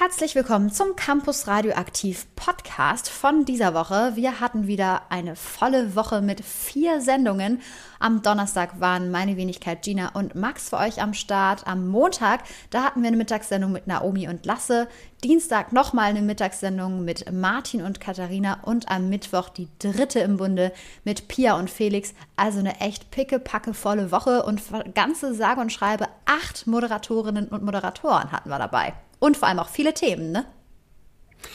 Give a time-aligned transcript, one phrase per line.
[0.00, 4.12] Herzlich willkommen zum Campus Radioaktiv Podcast von dieser Woche.
[4.14, 7.60] Wir hatten wieder eine volle Woche mit vier Sendungen.
[7.98, 11.66] Am Donnerstag waren meine Wenigkeit Gina und Max für euch am Start.
[11.66, 14.86] Am Montag, da hatten wir eine Mittagssendung mit Naomi und Lasse.
[15.24, 20.72] Dienstag nochmal eine Mittagssendung mit Martin und Katharina und am Mittwoch die dritte im Bunde
[21.02, 22.14] mit Pia und Felix.
[22.36, 24.62] Also eine echt pickepacke volle Woche und
[24.94, 28.94] ganze sage und schreibe acht Moderatorinnen und Moderatoren hatten wir dabei.
[29.18, 30.46] Und vor allem auch viele Themen, ne?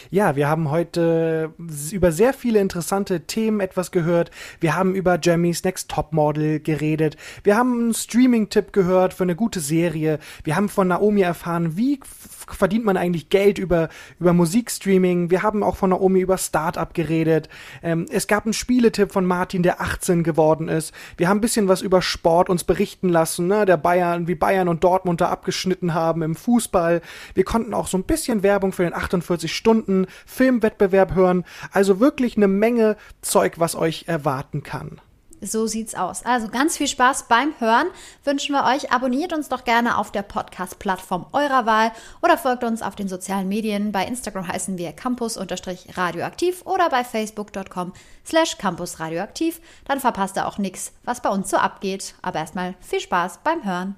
[0.09, 1.53] Ja, wir haben heute
[1.91, 4.31] über sehr viele interessante Themen etwas gehört.
[4.59, 7.17] Wir haben über Jeremy's Next Topmodel geredet.
[7.43, 10.19] Wir haben einen Streaming-Tipp gehört für eine gute Serie.
[10.43, 11.99] Wir haben von Naomi erfahren, wie
[12.47, 13.89] verdient man eigentlich Geld über,
[14.19, 15.29] über Musikstreaming.
[15.29, 17.49] Wir haben auch von Naomi über Startup geredet.
[17.81, 20.93] Ähm, es gab einen Spieletipp von Martin, der 18 geworden ist.
[21.17, 23.65] Wir haben ein bisschen was über Sport uns berichten lassen, ne?
[23.65, 27.01] der Bayern, wie Bayern und Dortmund da abgeschnitten haben im Fußball.
[27.33, 31.45] Wir konnten auch so ein bisschen Werbung für den 48 Stunden Filmwettbewerb hören.
[31.71, 34.99] Also wirklich eine Menge Zeug, was euch erwarten kann.
[35.45, 36.23] So sieht's aus.
[36.25, 37.87] Also ganz viel Spaß beim Hören
[38.23, 38.91] wünschen wir euch.
[38.91, 41.91] Abonniert uns doch gerne auf der Podcast-Plattform eurer Wahl
[42.21, 43.91] oder folgt uns auf den sozialen Medien.
[43.91, 47.93] Bei Instagram heißen wir campus-radioaktiv oder bei facebook.com
[48.25, 49.59] slash campusradioaktiv.
[49.85, 52.15] Dann verpasst ihr auch nichts, was bei uns so abgeht.
[52.21, 53.95] Aber erstmal viel Spaß beim Hören.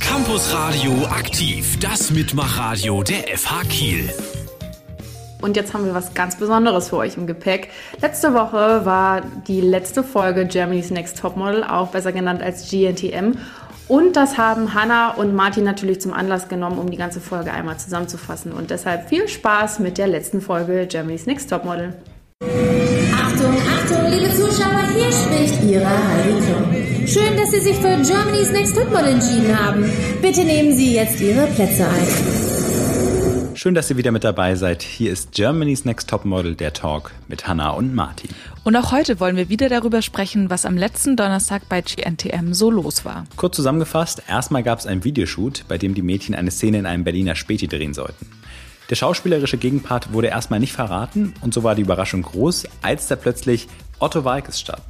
[0.00, 4.12] Campus Radio aktiv, das Mitmachradio der FH Kiel.
[5.42, 7.68] Und jetzt haben wir was ganz Besonderes für euch im Gepäck.
[8.00, 13.36] Letzte Woche war die letzte Folge Germany's Next Topmodel, auch besser genannt als GNTM.
[13.88, 17.76] Und das haben Hannah und Martin natürlich zum Anlass genommen, um die ganze Folge einmal
[17.76, 18.52] zusammenzufassen.
[18.52, 21.94] Und deshalb viel Spaß mit der letzten Folge Germany's Next Topmodel.
[22.42, 27.06] Achtung, Achtung, liebe Zuschauer, hier spricht Ihre Heidi.
[27.06, 29.90] Schön, dass Sie sich für Germany's Next Topmodel entschieden haben.
[30.22, 32.41] Bitte nehmen Sie jetzt Ihre Plätze ein.
[33.62, 34.82] Schön, dass ihr wieder mit dabei seid.
[34.82, 38.30] Hier ist Germany's Next Top Model, der Talk mit Hannah und Martin.
[38.64, 42.72] Und auch heute wollen wir wieder darüber sprechen, was am letzten Donnerstag bei GNTM so
[42.72, 43.22] los war.
[43.36, 47.04] Kurz zusammengefasst, erstmal gab es einen Videoshoot, bei dem die Mädchen eine Szene in einem
[47.04, 48.26] Berliner Späti drehen sollten.
[48.90, 53.14] Der schauspielerische Gegenpart wurde erstmal nicht verraten und so war die Überraschung groß, als da
[53.14, 53.68] plötzlich
[54.00, 54.82] Otto Walkes stand.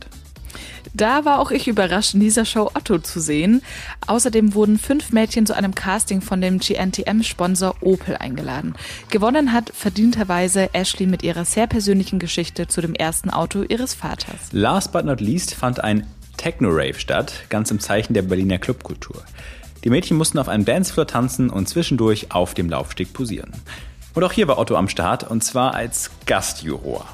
[0.95, 3.63] Da war auch ich überrascht, in dieser Show Otto zu sehen.
[4.07, 8.75] Außerdem wurden fünf Mädchen zu einem Casting von dem GNTM-Sponsor Opel eingeladen.
[9.11, 14.53] Gewonnen hat verdienterweise Ashley mit ihrer sehr persönlichen Geschichte zu dem ersten Auto ihres Vaters.
[14.53, 16.07] Last but not least fand ein
[16.37, 19.23] Techno-Rave statt, ganz im Zeichen der Berliner Clubkultur.
[19.85, 23.51] Die Mädchen mussten auf einem Dancefloor tanzen und zwischendurch auf dem Laufsteg posieren.
[24.15, 27.07] Und auch hier war Otto am Start, und zwar als Gastjuror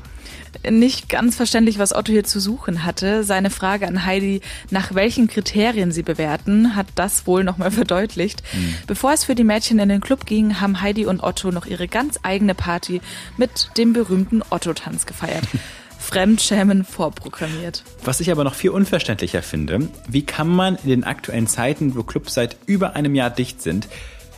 [0.69, 3.25] nicht ganz verständlich, was Otto hier zu suchen hatte.
[3.25, 8.43] Seine Frage an Heidi, nach welchen Kriterien sie bewerten, hat das wohl nochmal verdeutlicht.
[8.53, 8.75] Mhm.
[8.87, 11.89] Bevor es für die Mädchen in den Club ging, haben Heidi und Otto noch ihre
[11.89, 13.01] ganz eigene Party
[13.37, 15.45] mit dem berühmten Otto-Tanz gefeiert.
[15.99, 17.83] Fremdschämen vorprogrammiert.
[18.05, 22.05] Was ich aber noch viel unverständlicher finde, wie kann man in den aktuellen Zeiten, wo
[22.05, 23.89] Clubs seit über einem Jahr dicht sind,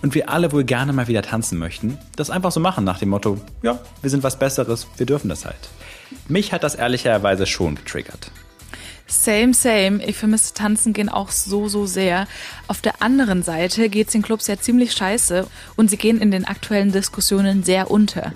[0.02, 3.10] und wir alle wohl gerne mal wieder tanzen möchten, das einfach so machen nach dem
[3.10, 5.68] Motto, ja, wir sind was Besseres, wir dürfen das halt.
[6.28, 8.30] Mich hat das ehrlicherweise schon getriggert.
[9.06, 10.04] Same, same.
[10.04, 12.28] Ich vermisse Tanzen gehen auch so, so sehr.
[12.68, 16.44] Auf der anderen Seite geht's den Clubs ja ziemlich scheiße und sie gehen in den
[16.44, 18.32] aktuellen Diskussionen sehr unter.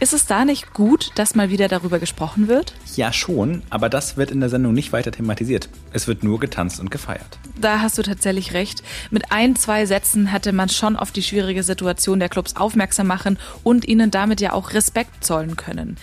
[0.00, 2.74] Ist es da nicht gut, dass mal wieder darüber gesprochen wird?
[2.94, 5.68] Ja, schon, aber das wird in der Sendung nicht weiter thematisiert.
[5.92, 7.38] Es wird nur getanzt und gefeiert.
[7.60, 8.82] Da hast du tatsächlich recht.
[9.10, 13.38] Mit ein, zwei Sätzen hätte man schon auf die schwierige Situation der Clubs aufmerksam machen
[13.62, 15.96] und ihnen damit ja auch Respekt zollen können.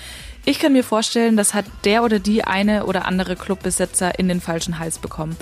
[0.43, 4.41] Ich kann mir vorstellen, das hat der oder die eine oder andere Clubbesitzer in den
[4.41, 5.37] falschen Hals bekommen.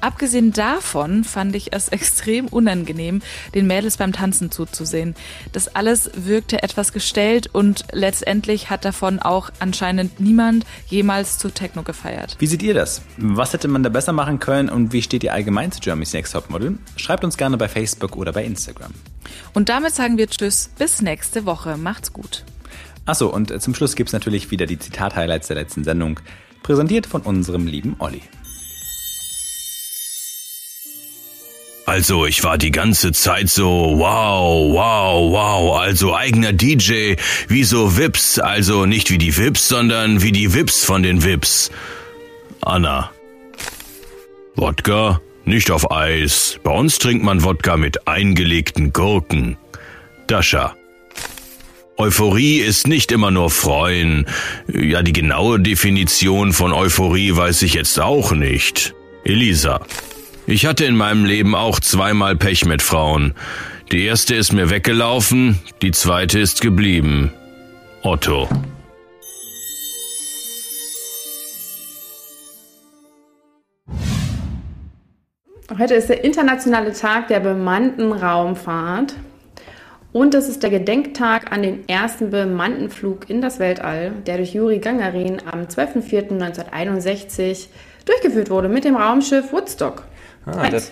[0.00, 3.20] Abgesehen davon fand ich es extrem unangenehm,
[3.54, 5.14] den Mädels beim Tanzen zuzusehen.
[5.52, 11.82] Das alles wirkte etwas gestellt und letztendlich hat davon auch anscheinend niemand jemals zu Techno
[11.82, 12.36] gefeiert.
[12.38, 13.02] Wie seht ihr das?
[13.18, 16.32] Was hätte man da besser machen können und wie steht ihr allgemein zu Germany's Next
[16.32, 16.78] Topmodel?
[16.96, 18.92] Schreibt uns gerne bei Facebook oder bei Instagram.
[19.52, 21.76] Und damit sagen wir Tschüss, bis nächste Woche.
[21.76, 22.44] Macht's gut.
[23.06, 26.20] Achso, und zum Schluss gibt es natürlich wieder die Zitat-Highlights der letzten Sendung,
[26.62, 28.22] präsentiert von unserem lieben Olli.
[31.86, 37.16] Also, ich war die ganze Zeit so, wow, wow, wow, also eigener DJ,
[37.48, 41.70] wie so Vips, also nicht wie die Vips, sondern wie die Vips von den Vips.
[42.60, 43.10] Anna.
[44.54, 45.20] Wodka?
[45.44, 46.60] Nicht auf Eis.
[46.62, 49.56] Bei uns trinkt man Wodka mit eingelegten Gurken.
[50.28, 50.76] Dascha.
[52.00, 54.24] Euphorie ist nicht immer nur Freuen.
[54.72, 58.94] Ja, die genaue Definition von Euphorie weiß ich jetzt auch nicht.
[59.22, 59.82] Elisa.
[60.46, 63.34] Ich hatte in meinem Leben auch zweimal Pech mit Frauen.
[63.92, 67.34] Die erste ist mir weggelaufen, die zweite ist geblieben.
[68.00, 68.48] Otto.
[75.78, 79.16] Heute ist der internationale Tag der bemannten Raumfahrt.
[80.12, 84.54] Und es ist der Gedenktag an den ersten bemannten Flug in das Weltall, der durch
[84.54, 87.66] Juri Gagarin am 12.04.1961
[88.04, 90.02] durchgeführt wurde mit dem Raumschiff Woodstock.
[90.46, 90.90] Ah, das,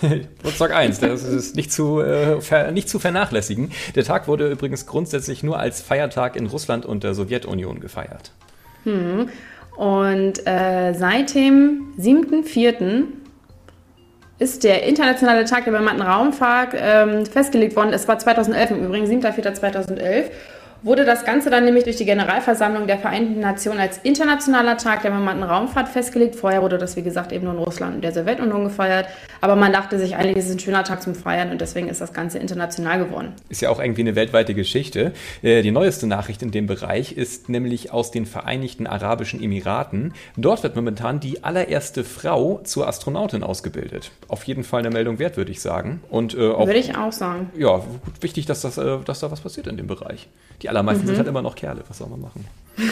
[0.42, 3.70] Woodstock 1, das ist nicht zu, äh, ver, nicht zu vernachlässigen.
[3.94, 8.32] Der Tag wurde übrigens grundsätzlich nur als Feiertag in Russland und der Sowjetunion gefeiert.
[8.82, 9.28] Hm.
[9.76, 13.04] Und äh, seit dem 7.04
[14.38, 17.92] ist der internationale Tag der bemannten Raumfahrt ähm, festgelegt worden.
[17.92, 20.24] Es war 2011 im Übrigen, 7.4.2011
[20.86, 25.10] wurde das Ganze dann nämlich durch die Generalversammlung der Vereinten Nationen als internationaler Tag der
[25.10, 26.36] bemannten Raumfahrt festgelegt.
[26.36, 29.08] Vorher wurde das, wie gesagt, eben nur in Russland und der Sowjetunion gefeiert.
[29.40, 32.00] Aber man dachte sich eigentlich, es ist ein schöner Tag zum Feiern und deswegen ist
[32.00, 33.32] das Ganze international geworden.
[33.48, 35.12] Ist ja auch irgendwie eine weltweite Geschichte.
[35.42, 40.14] Äh, die neueste Nachricht in dem Bereich ist nämlich aus den Vereinigten Arabischen Emiraten.
[40.36, 44.12] Dort wird momentan die allererste Frau zur Astronautin ausgebildet.
[44.28, 46.00] Auf jeden Fall eine Meldung wert, würde ich sagen.
[46.10, 47.50] Und, äh, auch, würde ich auch sagen.
[47.58, 47.82] Ja,
[48.20, 50.28] wichtig, dass, das, äh, dass da was passiert in dem Bereich.
[50.62, 51.08] Die allermeisten mhm.
[51.08, 51.82] sind halt immer noch Kerle.
[51.88, 52.46] Was soll man machen?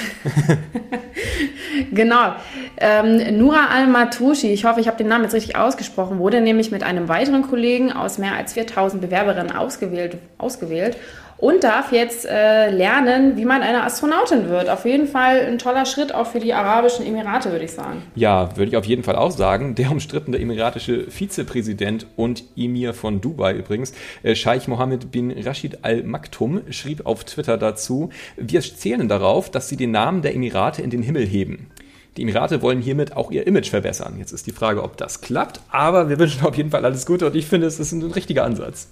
[1.92, 2.34] genau.
[2.78, 6.82] Ähm, Nura Al-Matouchi, ich hoffe, ich habe den Namen jetzt richtig ausgesprochen, wurde nämlich mit
[6.82, 10.96] einem weiteren Kollegen aus mehr als 4000 Bewerberinnen ausgewählt, ausgewählt
[11.36, 14.68] und darf jetzt äh, lernen, wie man eine Astronautin wird.
[14.68, 18.02] Auf jeden Fall ein toller Schritt auch für die Arabischen Emirate, würde ich sagen.
[18.14, 19.74] Ja, würde ich auf jeden Fall auch sagen.
[19.74, 23.92] Der umstrittene emiratische Vizepräsident und Emir von Dubai übrigens,
[24.22, 29.68] äh, Scheich Mohammed bin Rashid Al Maktoum, schrieb auf Twitter dazu, wir zählen darauf, dass
[29.68, 31.70] sie den Namen der Emirate in den Himmel heben.
[32.16, 34.14] Die Emirate wollen hiermit auch ihr Image verbessern.
[34.18, 37.26] Jetzt ist die Frage, ob das klappt, aber wir wünschen auf jeden Fall alles Gute
[37.26, 38.88] und ich finde, es ist ein richtiger Ansatz.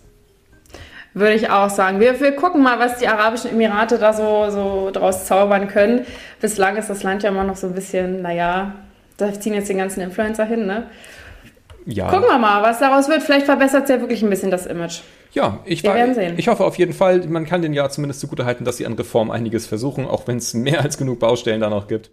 [1.14, 2.00] Würde ich auch sagen.
[2.00, 6.06] Wir, wir gucken mal, was die Arabischen Emirate da so, so draus zaubern können.
[6.41, 8.73] Bislang ist das Land ja immer noch so ein bisschen, naja,
[9.19, 10.85] da ziehen jetzt die ganzen Influencer hin, ne?
[11.85, 12.09] Ja.
[12.09, 13.23] Gucken wir mal, was daraus wird.
[13.23, 15.00] Vielleicht verbessert es ja wirklich ein bisschen das Image.
[15.32, 15.97] Ja, ich, war,
[16.37, 19.31] ich hoffe auf jeden Fall, man kann den ja zumindest zugutehalten, dass sie an Reform
[19.31, 22.11] einiges versuchen, auch wenn es mehr als genug Baustellen da noch gibt.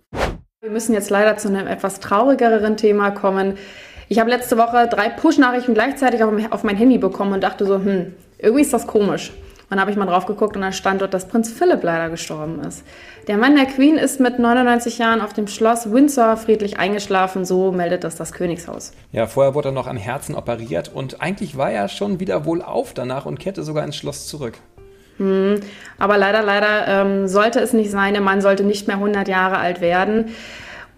[0.61, 3.57] Wir müssen jetzt leider zu einem etwas traurigeren Thema kommen.
[4.07, 8.13] Ich habe letzte Woche drei Push-Nachrichten gleichzeitig auf mein Handy bekommen und dachte so, hm,
[8.39, 9.31] irgendwie ist das komisch.
[9.69, 12.09] Und dann habe ich mal drauf geguckt und da stand dort, dass Prinz Philipp leider
[12.09, 12.83] gestorben ist.
[13.27, 17.71] Der Mann der Queen ist mit 99 Jahren auf dem Schloss Windsor friedlich eingeschlafen, so
[17.71, 18.93] meldet das das Königshaus.
[19.11, 22.95] Ja, vorher wurde er noch am Herzen operiert und eigentlich war er schon wieder wohlauf
[22.95, 24.55] danach und kehrte sogar ins Schloss zurück.
[25.17, 25.59] Hm,
[25.99, 29.59] aber leider, leider ähm, sollte es nicht sein, der Mann sollte nicht mehr 100 Jahre
[29.59, 30.33] alt werden.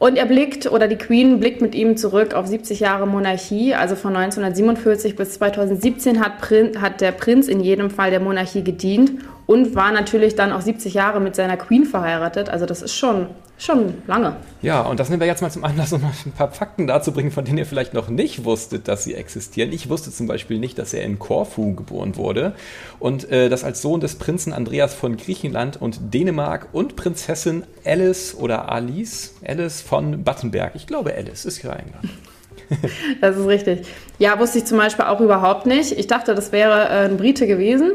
[0.01, 3.75] Und er blickt, oder die Queen blickt mit ihm zurück auf 70 Jahre Monarchie.
[3.75, 8.63] Also von 1947 bis 2017 hat, Prin hat der Prinz in jedem Fall der Monarchie
[8.63, 9.12] gedient
[9.45, 12.50] und war natürlich dann auch 70 Jahre mit seiner Queen verheiratet.
[12.50, 13.27] Also das ist schon,
[13.61, 14.35] schon lange.
[14.61, 17.45] Ja, und das nehmen wir jetzt mal zum Anlass, um ein paar Fakten darzubringen, von
[17.45, 19.71] denen ihr vielleicht noch nicht wusstet, dass sie existieren.
[19.71, 22.53] Ich wusste zum Beispiel nicht, dass er in Korfu geboren wurde
[22.99, 28.35] und äh, dass als Sohn des Prinzen Andreas von Griechenland und Dänemark und Prinzessin Alice
[28.35, 30.73] oder Alice, Alice von Battenberg.
[30.75, 32.09] Ich glaube Alice ist hier eingegangen.
[33.19, 33.85] Das ist richtig.
[34.17, 35.91] Ja, wusste ich zum Beispiel auch überhaupt nicht.
[35.91, 37.91] Ich dachte, das wäre äh, ein Brite gewesen.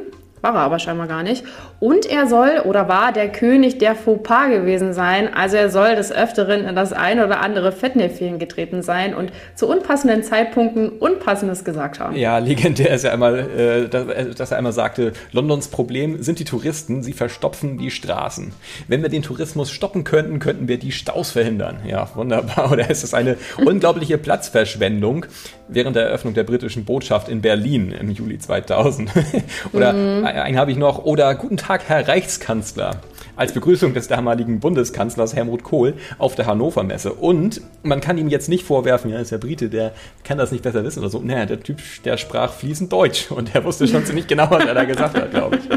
[0.46, 1.44] War er aber scheinbar gar nicht.
[1.80, 5.32] Und er soll oder war der König der Fauxpas gewesen sein.
[5.34, 9.68] Also er soll des Öfteren in das ein oder andere Fettnäpfchen getreten sein und zu
[9.68, 12.16] unpassenden Zeitpunkten Unpassendes gesagt haben.
[12.16, 13.88] Ja, legendär ist ja einmal, äh,
[14.34, 18.52] dass er einmal sagte, Londons Problem sind die Touristen, sie verstopfen die Straßen.
[18.88, 21.80] Wenn wir den Tourismus stoppen könnten, könnten wir die Staus verhindern.
[21.86, 22.70] Ja, wunderbar.
[22.72, 25.26] Oder ist es eine unglaubliche Platzverschwendung
[25.68, 29.10] während der Eröffnung der britischen Botschaft in Berlin im Juli 2000?
[29.72, 30.24] oder mhm.
[30.42, 31.04] Einen habe ich noch.
[31.04, 33.00] Oder guten Tag, Herr Reichskanzler
[33.36, 37.12] als Begrüßung des damaligen Bundeskanzlers Helmut Kohl auf der Hannover Messe.
[37.12, 39.92] Und man kann ihm jetzt nicht vorwerfen, ja, ist der Brite, der
[40.24, 41.20] kann das nicht besser wissen oder so.
[41.20, 44.74] Naja, der Typ, der sprach fließend Deutsch und er wusste schon ziemlich genau, was er
[44.74, 45.68] da gesagt hat, glaube ich.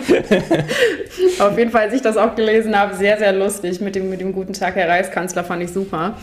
[1.41, 4.21] Auf jeden Fall, als ich das auch gelesen habe, sehr, sehr lustig mit dem, mit
[4.21, 6.15] dem guten Tag, Herr Reichskanzler, fand ich super.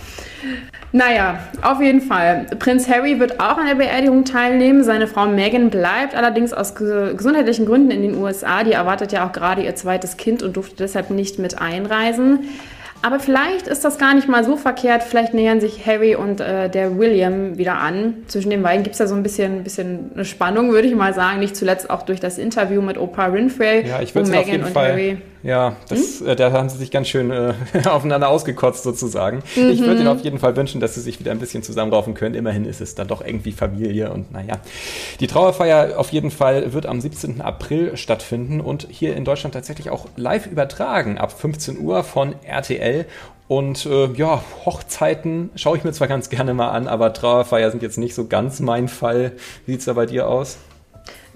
[0.93, 2.47] Naja, auf jeden Fall.
[2.59, 4.85] Prinz Harry wird auch an der Beerdigung teilnehmen.
[4.85, 8.63] Seine Frau Meghan bleibt allerdings aus gesundheitlichen Gründen in den USA.
[8.65, 12.49] Die erwartet ja auch gerade ihr zweites Kind und durfte deshalb nicht mit einreisen.
[13.03, 15.03] Aber vielleicht ist das gar nicht mal so verkehrt.
[15.03, 18.15] Vielleicht nähern sich Harry und äh, der William wieder an.
[18.27, 21.15] Zwischen den beiden gibt es ja so ein bisschen, bisschen eine Spannung, würde ich mal
[21.15, 21.41] sagen.
[21.41, 24.93] Nicht zuletzt auch durch das Interview mit Oprah Winfrey, ja, ich wo Meghan und Fall,
[24.93, 26.27] Harry Ja, das, hm?
[26.27, 27.55] äh, da haben sie sich ganz schön äh,
[27.89, 29.45] aufeinander ausgekotzt sozusagen.
[29.55, 29.71] Mhm.
[29.71, 32.35] Ich würde ihnen auf jeden Fall wünschen, dass sie sich wieder ein bisschen zusammenraufen können.
[32.35, 34.57] Immerhin ist es dann doch irgendwie Familie und naja.
[35.21, 37.41] Die Trauerfeier auf jeden Fall wird am 17.
[37.41, 43.07] April stattfinden und hier in Deutschland tatsächlich auch live übertragen ab 15 Uhr von RTL.
[43.47, 47.85] Und äh, ja, Hochzeiten schaue ich mir zwar ganz gerne mal an, aber Trauerfeier sind
[47.85, 49.33] jetzt nicht so ganz mein Fall.
[49.65, 50.59] Wie sieht es da bei dir aus?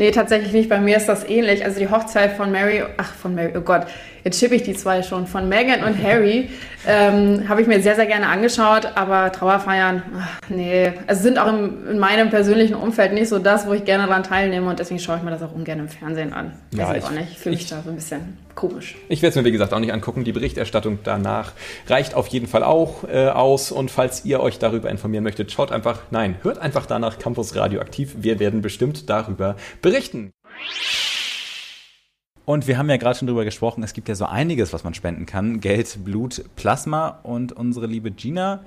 [0.01, 0.71] Nee, tatsächlich nicht.
[0.71, 1.63] Bei mir ist das ähnlich.
[1.63, 3.87] Also die Hochzeit von Mary, ach von Mary, oh Gott,
[4.25, 6.51] jetzt schippe ich die zwei schon, von Meghan und Harry,
[6.87, 11.49] ähm, habe ich mir sehr, sehr gerne angeschaut, aber Trauerfeiern, ach, nee, also sind auch
[11.49, 15.01] im, in meinem persönlichen Umfeld nicht so das, wo ich gerne daran teilnehme und deswegen
[15.01, 16.53] schaue ich mir das auch ungern im Fernsehen an.
[16.73, 17.33] Ja, Weiß ich, auch nicht.
[17.33, 18.97] Ich fühle mich da so ein bisschen komisch.
[19.09, 20.25] Ich werde es mir, wie gesagt, auch nicht angucken.
[20.25, 21.53] Die Berichterstattung danach
[21.87, 25.73] reicht auf jeden Fall auch äh, aus und falls ihr euch darüber informieren möchtet, schaut
[25.73, 28.15] einfach, nein, hört einfach danach Campus Radioaktiv.
[28.19, 30.33] Wir werden bestimmt darüber berichten.
[32.51, 34.93] Und wir haben ja gerade schon drüber gesprochen, es gibt ja so einiges, was man
[34.93, 35.61] spenden kann.
[35.61, 37.21] Geld, Blut, Plasma.
[37.23, 38.65] Und unsere liebe Gina,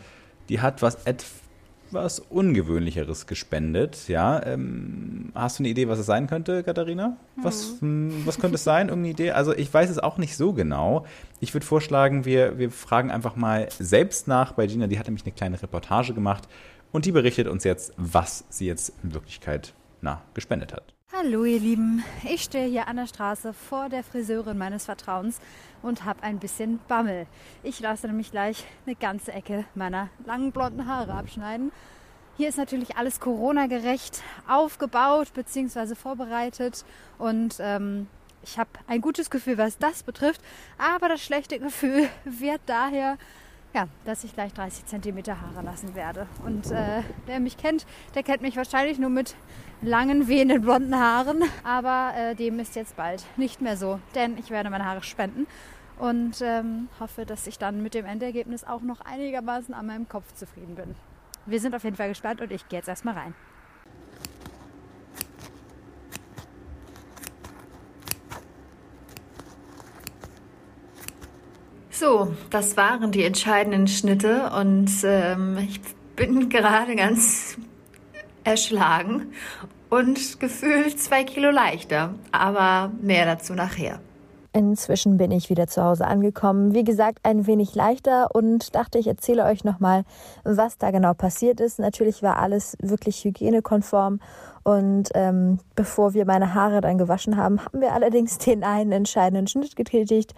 [0.47, 4.07] die hat was etwas Ungewöhnlicheres gespendet.
[4.07, 7.17] Ja, ähm, hast du eine Idee, was es sein könnte, Katharina?
[7.35, 8.25] Was, hm.
[8.25, 8.87] was könnte es sein?
[8.87, 9.31] Irgendeine Idee?
[9.31, 11.05] Also ich weiß es auch nicht so genau.
[11.41, 14.87] Ich würde vorschlagen, wir, wir fragen einfach mal selbst nach bei Gina.
[14.87, 16.47] Die hat nämlich eine kleine Reportage gemacht
[16.93, 20.92] und die berichtet uns jetzt, was sie jetzt in Wirklichkeit na, gespendet hat.
[21.15, 25.39] Hallo ihr Lieben, ich stehe hier an der Straße vor der Friseurin meines Vertrauens
[25.83, 27.27] und habe ein bisschen Bammel.
[27.61, 31.71] Ich lasse nämlich gleich eine ganze Ecke meiner langen blonden Haare abschneiden.
[32.35, 35.93] Hier ist natürlich alles Corona-gerecht aufgebaut bzw.
[35.93, 36.83] vorbereitet
[37.19, 38.07] und ähm,
[38.41, 40.41] ich habe ein gutes Gefühl, was das betrifft,
[40.79, 43.19] aber das schlechte Gefühl wird daher
[43.73, 46.27] ja, dass ich gleich 30 cm Haare lassen werde.
[46.45, 49.35] Und äh, wer mich kennt, der kennt mich wahrscheinlich nur mit
[49.83, 51.43] langen, wehenden blonden Haaren.
[51.63, 55.47] Aber äh, dem ist jetzt bald nicht mehr so, denn ich werde meine Haare spenden
[55.99, 60.33] und ähm, hoffe, dass ich dann mit dem Endergebnis auch noch einigermaßen an meinem Kopf
[60.33, 60.95] zufrieden bin.
[61.45, 63.35] Wir sind auf jeden Fall gespannt und ich gehe jetzt erstmal rein.
[71.89, 75.79] So, das waren die entscheidenden Schnitte und ähm, ich
[76.15, 77.57] bin gerade ganz
[78.43, 79.31] erschlagen
[79.93, 82.15] und gefühlt zwei Kilo leichter.
[82.31, 83.99] Aber mehr dazu nachher.
[84.51, 86.73] Inzwischen bin ich wieder zu Hause angekommen.
[86.73, 90.03] Wie gesagt, ein wenig leichter und dachte, ich erzähle euch nochmal,
[90.43, 91.79] was da genau passiert ist.
[91.79, 94.19] Natürlich war alles wirklich hygienekonform
[94.63, 99.47] und ähm, bevor wir meine Haare dann gewaschen haben, haben wir allerdings den einen entscheidenden
[99.47, 100.33] Schnitt getätigt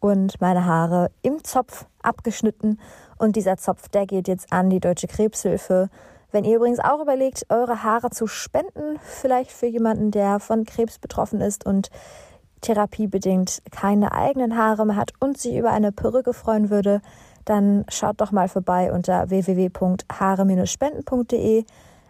[0.00, 2.80] und meine Haare im Zopf abgeschnitten.
[3.18, 5.88] Und dieser Zopf, der geht jetzt an die Deutsche Krebshilfe.
[6.32, 10.98] Wenn ihr übrigens auch überlegt, eure Haare zu spenden, vielleicht für jemanden, der von Krebs
[10.98, 11.90] betroffen ist und
[12.62, 17.02] therapiebedingt keine eigenen Haare mehr hat und sich über eine Perücke freuen würde,
[17.44, 21.64] dann schaut doch mal vorbei unter www.haare-spenden.de.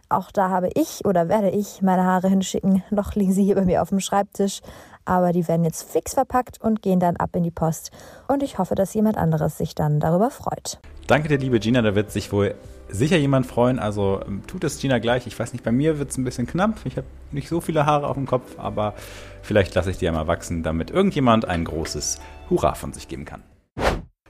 [0.09, 2.85] Auch da habe ich oder werde ich meine Haare hinschicken.
[2.91, 4.61] Noch liegen sie hier bei mir auf dem Schreibtisch,
[5.05, 7.91] aber die werden jetzt fix verpackt und gehen dann ab in die Post.
[8.29, 10.79] Und ich hoffe, dass jemand anderes sich dann darüber freut.
[11.09, 11.83] Danke dir, liebe Gina.
[11.83, 12.55] Da wird sich wohl
[12.93, 13.79] sicher jemand freuen.
[13.79, 15.27] Also ähm, tut es Gina gleich.
[15.27, 16.79] Ich weiß nicht, bei mir wird es ein bisschen knapp.
[16.85, 18.95] Ich habe nicht so viele Haare auf dem Kopf, aber
[19.43, 22.21] vielleicht lasse ich die ja mal wachsen, damit irgendjemand ein großes
[22.51, 23.43] Hurra von sich geben kann.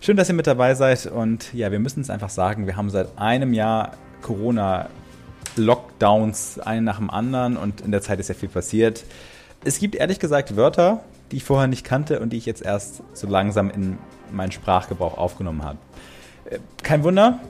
[0.00, 1.06] Schön, dass ihr mit dabei seid.
[1.06, 3.92] Und ja, wir müssen es einfach sagen, wir haben seit einem Jahr
[4.22, 4.88] Corona.
[5.56, 9.04] Lockdowns, einen nach dem anderen und in der Zeit ist ja viel passiert.
[9.64, 13.02] Es gibt ehrlich gesagt Wörter, die ich vorher nicht kannte und die ich jetzt erst
[13.12, 13.98] so langsam in
[14.30, 15.78] meinen Sprachgebrauch aufgenommen habe.
[16.48, 17.40] Äh, kein Wunder,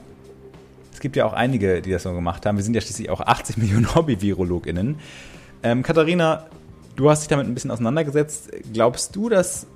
[1.03, 2.55] gibt ja auch einige, die das so gemacht haben.
[2.55, 4.97] Wir sind ja schließlich auch 80 Millionen Hobby-VirologInnen.
[5.61, 6.47] Ähm, Katharina,
[6.95, 8.49] du hast dich damit ein bisschen auseinandergesetzt.
[8.71, 9.67] Glaubst du, dass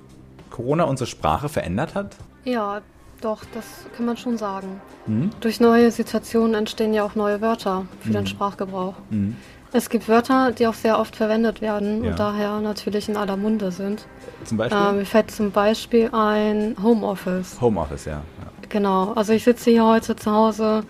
[0.50, 2.16] Corona unsere Sprache verändert hat?
[2.44, 2.80] Ja,
[3.20, 4.80] doch, das kann man schon sagen.
[5.06, 5.30] Mhm.
[5.40, 8.12] Durch neue Situationen entstehen ja auch neue Wörter für mhm.
[8.14, 8.94] den Sprachgebrauch.
[9.10, 9.36] Mhm.
[9.70, 12.10] Es gibt Wörter, die auch sehr oft verwendet werden ja.
[12.10, 14.06] und daher natürlich in aller Munde sind.
[14.44, 14.78] Zum Beispiel?
[14.78, 17.60] Äh, mir fällt zum Beispiel ein Homeoffice.
[17.60, 18.12] Homeoffice, ja.
[18.12, 18.22] ja.
[18.70, 20.84] Genau, also ich sitze hier heute zu Hause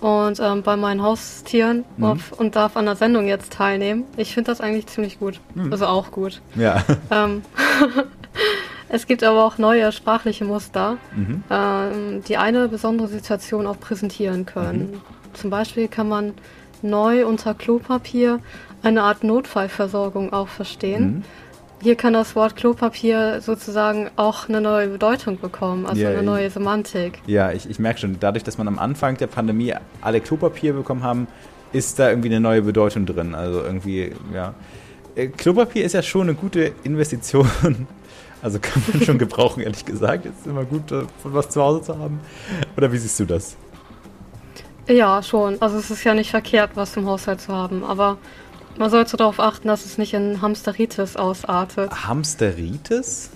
[0.00, 2.04] und ähm, bei meinen Haustieren mhm.
[2.04, 4.04] auf, und darf an der Sendung jetzt teilnehmen.
[4.16, 5.40] Ich finde das eigentlich ziemlich gut.
[5.54, 5.72] Mhm.
[5.72, 6.40] Also auch gut.
[6.54, 6.82] Ja.
[7.12, 7.42] Ähm,
[8.88, 11.42] es gibt aber auch neue sprachliche Muster, mhm.
[11.50, 14.92] ähm, die eine besondere Situation auch präsentieren können.
[14.92, 15.00] Mhm.
[15.32, 16.34] Zum Beispiel kann man
[16.82, 18.38] neu unter Klopapier
[18.82, 21.24] eine Art Notfallversorgung auch verstehen.
[21.82, 26.50] Hier kann das Wort Klopapier sozusagen auch eine neue Bedeutung bekommen, also ja, eine neue
[26.50, 27.20] Semantik.
[27.26, 31.02] Ja, ich, ich merke schon, dadurch, dass man am Anfang der Pandemie alle Klopapier bekommen
[31.02, 31.26] haben,
[31.72, 33.34] ist da irgendwie eine neue Bedeutung drin.
[33.34, 34.54] Also irgendwie, ja.
[35.14, 37.48] Äh, Klopapier ist ja schon eine gute Investition,
[38.42, 40.26] Also kann man schon gebrauchen, ehrlich gesagt.
[40.26, 42.20] Es ist immer gut, äh, von was zu Hause zu haben.
[42.76, 43.56] Oder wie siehst du das?
[44.88, 45.60] Ja, schon.
[45.60, 48.18] Also es ist ja nicht verkehrt, was im Haushalt zu haben, aber
[48.80, 51.90] man sollte darauf achten, dass es nicht in Hamsteritis ausartet.
[52.08, 53.30] Hamsteritis?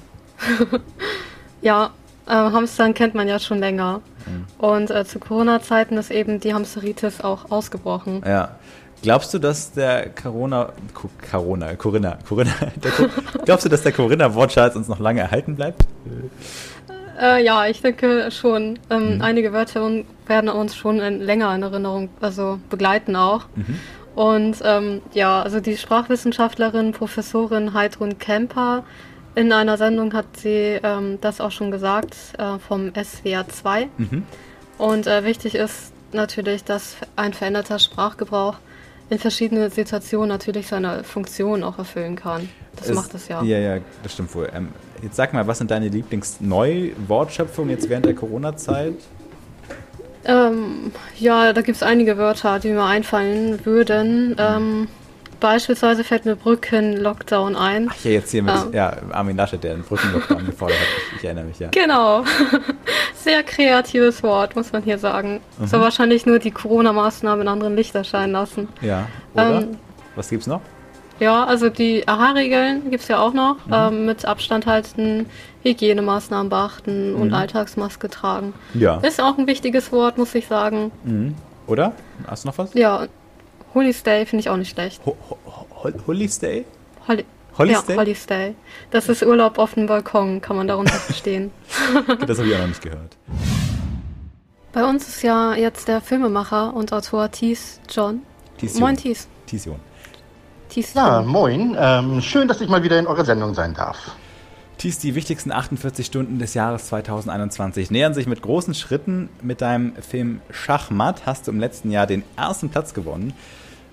[1.60, 1.90] ja,
[2.26, 4.00] äh, Hamstern kennt man ja schon länger.
[4.26, 4.46] Mhm.
[4.56, 8.22] Und äh, zu Corona-Zeiten ist eben die Hamsteritis auch ausgebrochen.
[8.26, 8.56] Ja.
[9.02, 10.72] Glaubst du, dass der Corona,
[11.30, 12.54] Corona, Corinna, Corinna,
[13.44, 15.84] glaubst du, dass der Corinna-Wortschatz uns noch lange erhalten bleibt?
[17.20, 18.78] Äh, ja, ich denke schon.
[18.88, 19.22] Ähm, mhm.
[19.22, 19.90] Einige Wörter
[20.26, 23.44] werden uns schon in, länger in Erinnerung, also begleiten auch.
[23.56, 23.78] Mhm.
[24.14, 28.85] Und ähm, ja, also die Sprachwissenschaftlerin, Professorin Heidrun Kemper,
[29.35, 33.88] in einer Sendung hat sie ähm, das auch schon gesagt, äh, vom SWR 2.
[33.99, 34.23] Mhm.
[34.78, 38.56] Und äh, wichtig ist natürlich, dass ein veränderter Sprachgebrauch
[39.11, 42.49] in verschiedenen Situationen natürlich seine Funktion auch erfüllen kann.
[42.76, 43.42] Das es, macht es ja.
[43.42, 44.49] Ja, ja, das stimmt wohl.
[44.54, 44.68] Ähm,
[45.02, 48.94] jetzt sag mal, was sind deine Lieblings-Neu-Wortschöpfungen jetzt während der Corona-Zeit?
[50.25, 54.37] Ähm, ja, da gibt es einige Wörter, die mir einfallen würden.
[54.38, 54.88] Ähm,
[55.40, 57.88] beispielsweise fällt mir Brücken-Lockdown ein.
[57.90, 60.87] Ach ja, jetzt hier mit ähm, ja, Armin Laschet, der einen Brücken-Lockdown gefordert hat.
[61.12, 61.69] Ich, ich, erinnere mich, ja.
[61.71, 62.25] Genau.
[63.14, 65.40] Sehr kreatives Wort, muss man hier sagen.
[65.59, 65.66] Mhm.
[65.66, 68.69] Soll wahrscheinlich nur die Corona-Maßnahmen in anderen Licht erscheinen lassen.
[68.81, 69.62] Ja, oder?
[69.62, 69.76] Ähm,
[70.16, 70.62] Was gibt's noch?
[71.21, 73.66] Ja, also die AHA-Regeln gibt es ja auch noch.
[73.66, 73.73] Mhm.
[73.73, 75.26] Ähm, mit Abstand halten,
[75.62, 77.21] Hygienemaßnahmen beachten mhm.
[77.21, 78.54] und Alltagsmaske tragen.
[78.75, 78.99] Ja.
[78.99, 80.90] Ist auch ein wichtiges Wort, muss ich sagen.
[81.04, 81.35] Mhm.
[81.66, 81.92] Oder?
[82.26, 82.75] Hast du noch was?
[82.75, 83.06] Ja.
[83.75, 85.00] Holy Stay finde ich auch nicht schlecht.
[85.04, 85.38] Ho ho
[86.06, 86.64] Holy Stay?
[87.09, 87.25] Holy
[87.59, 87.97] Holy ja, Stay?
[87.97, 88.54] Holy Stay.
[88.90, 91.50] Das ist Urlaub auf dem Balkon, kann man darunter verstehen.
[92.26, 93.16] das habe ich auch noch nicht gehört.
[94.73, 98.23] Bei uns ist ja jetzt der Filmemacher und Autor Thies John.
[98.59, 99.28] Thies Moin Thies.
[99.47, 99.78] Thies John.
[100.75, 101.76] Thies Ja, moin.
[101.78, 103.97] Ähm, schön, dass ich mal wieder in eurer Sendung sein darf.
[104.76, 109.28] Thies, die wichtigsten 48 Stunden des Jahres 2021 nähern sich mit großen Schritten.
[109.40, 113.35] Mit deinem Film Schachmatt hast du im letzten Jahr den ersten Platz gewonnen.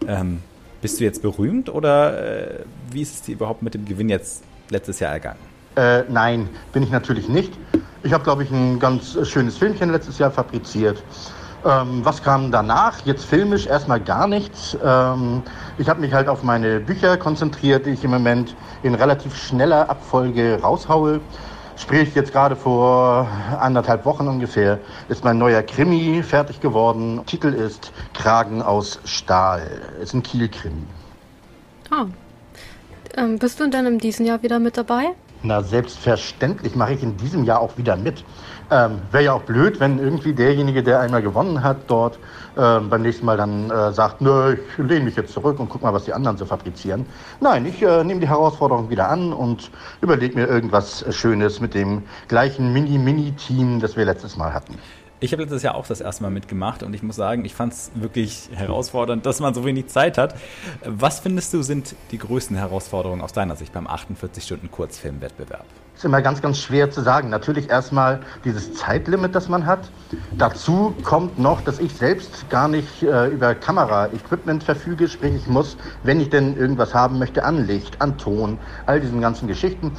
[0.07, 0.41] Ähm,
[0.81, 4.43] bist du jetzt berühmt oder äh, wie ist es dir überhaupt mit dem Gewinn jetzt
[4.69, 5.39] letztes Jahr ergangen?
[5.75, 7.53] Äh, nein, bin ich natürlich nicht.
[8.01, 11.03] Ich habe, glaube ich, ein ganz schönes Filmchen letztes Jahr fabriziert.
[11.63, 13.05] Ähm, was kam danach?
[13.05, 14.75] Jetzt filmisch erstmal gar nichts.
[14.83, 15.43] Ähm,
[15.77, 19.89] ich habe mich halt auf meine Bücher konzentriert, die ich im Moment in relativ schneller
[19.89, 21.19] Abfolge raushaue.
[21.77, 23.27] Sprich, jetzt gerade vor
[23.59, 27.21] anderthalb Wochen ungefähr ist mein neuer Krimi fertig geworden.
[27.25, 29.81] Titel ist Kragen aus Stahl.
[30.01, 30.85] Ist ein Kiel-Krimi.
[31.89, 32.05] Ah.
[33.17, 35.15] Ähm, bist du denn in diesem Jahr wieder mit dabei?
[35.43, 38.23] Na, selbstverständlich mache ich in diesem Jahr auch wieder mit.
[38.71, 42.17] Ähm, Wäre ja auch blöd, wenn irgendwie derjenige, der einmal gewonnen hat, dort
[42.55, 45.81] äh, beim nächsten Mal dann äh, sagt, nö, ich lehne mich jetzt zurück und guck
[45.81, 47.05] mal, was die anderen so fabrizieren.
[47.41, 52.03] Nein, ich äh, nehme die Herausforderung wieder an und überlege mir irgendwas Schönes mit dem
[52.29, 54.77] gleichen Mini-Mini-Team, das wir letztes Mal hatten.
[55.23, 57.73] Ich habe letztes Jahr auch das erste Mal mitgemacht und ich muss sagen, ich fand
[57.73, 60.33] es wirklich herausfordernd, dass man so wenig Zeit hat.
[60.83, 65.65] Was findest du sind die größten Herausforderungen aus deiner Sicht beim 48-Stunden-Kurzfilmwettbewerb?
[65.95, 67.29] ist immer ganz, ganz schwer zu sagen.
[67.29, 69.91] Natürlich erstmal dieses Zeitlimit, das man hat.
[70.35, 75.07] Dazu kommt noch, dass ich selbst gar nicht äh, über Kamera-Equipment verfüge.
[75.07, 78.57] Sprich, ich muss, wenn ich denn irgendwas haben möchte, an Licht, an Ton,
[78.87, 79.91] all diesen ganzen Geschichten.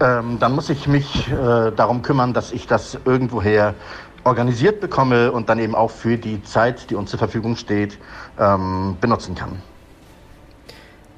[0.00, 3.74] Ähm, dann muss ich mich äh, darum kümmern, dass ich das irgendwoher
[4.26, 7.98] organisiert bekomme und dann eben auch für die Zeit, die uns zur Verfügung steht,
[8.38, 9.62] ähm, benutzen kann.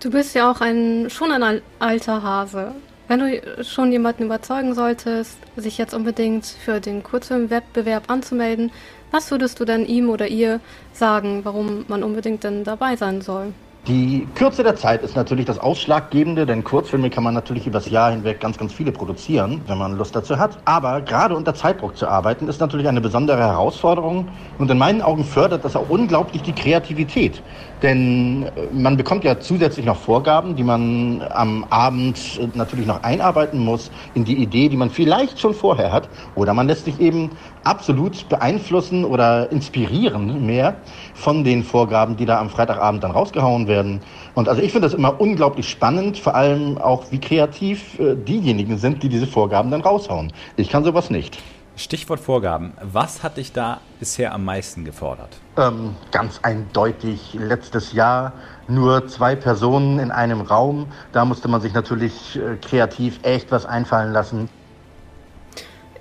[0.01, 2.73] Du bist ja auch ein schon ein alter Hase.
[3.09, 8.71] Wenn du schon jemanden überzeugen solltest, sich jetzt unbedingt für den Kurzfilmwettbewerb anzumelden,
[9.11, 10.61] was würdest du denn ihm oder ihr
[10.93, 13.55] sagen, warum man unbedingt denn dabei sein soll?
[13.87, 18.11] Die Kürze der Zeit ist natürlich das Ausschlaggebende, denn Kurzfilme kann man natürlich übers Jahr
[18.11, 20.59] hinweg ganz, ganz viele produzieren, wenn man Lust dazu hat.
[20.67, 25.25] Aber gerade unter Zeitdruck zu arbeiten, ist natürlich eine besondere Herausforderung und in meinen Augen
[25.25, 27.43] fördert das auch unglaublich die Kreativität.
[27.83, 33.03] Denn äh, man bekommt ja zusätzlich noch Vorgaben, die man am Abend äh, natürlich noch
[33.03, 36.09] einarbeiten muss in die Idee, die man vielleicht schon vorher hat.
[36.35, 37.31] Oder man lässt sich eben
[37.65, 40.77] absolut beeinflussen oder inspirieren mehr
[41.15, 44.01] von den Vorgaben, die da am Freitagabend dann rausgehauen werden.
[44.35, 48.79] Und also ich finde das immer unglaublich spannend, vor allem auch wie kreativ äh, diejenigen
[48.79, 50.33] sind, die diese Vorgaben dann raushauen.
[50.57, 51.39] Ich kann sowas nicht.
[51.79, 52.73] Stichwort Vorgaben.
[52.83, 55.39] Was hat dich da bisher am meisten gefordert?
[55.57, 58.33] Ähm, ganz eindeutig letztes Jahr
[58.67, 60.87] nur zwei Personen in einem Raum.
[61.13, 64.49] Da musste man sich natürlich äh, kreativ echt was einfallen lassen.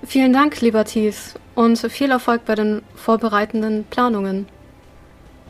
[0.03, 4.47] Vielen Dank, lieber Thies, und viel Erfolg bei den vorbereitenden Planungen.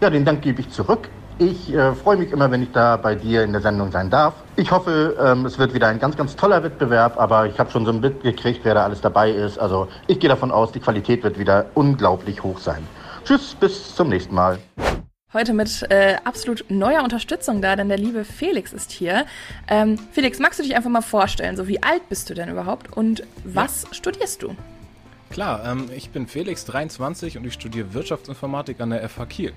[0.02, 1.10] Ja, den Dank gebe ich zurück.
[1.40, 4.34] Ich äh, freue mich immer, wenn ich da bei dir in der Sendung sein darf.
[4.56, 7.86] Ich hoffe, ähm, es wird wieder ein ganz, ganz toller Wettbewerb, aber ich habe schon
[7.86, 9.60] so ein Bild gekriegt, wer da alles dabei ist.
[9.60, 12.88] Also ich gehe davon aus, die Qualität wird wieder unglaublich hoch sein.
[13.24, 14.58] Tschüss, bis zum nächsten Mal.
[15.32, 19.28] Heute mit äh, absolut neuer Unterstützung da, denn der liebe Felix ist hier.
[19.68, 21.56] Ähm, Felix, magst du dich einfach mal vorstellen?
[21.56, 23.94] So, wie alt bist du denn überhaupt und was ja.
[23.94, 24.56] studierst du?
[25.30, 29.54] Klar, ähm, ich bin Felix, 23 und ich studiere Wirtschaftsinformatik an der FH Kiel.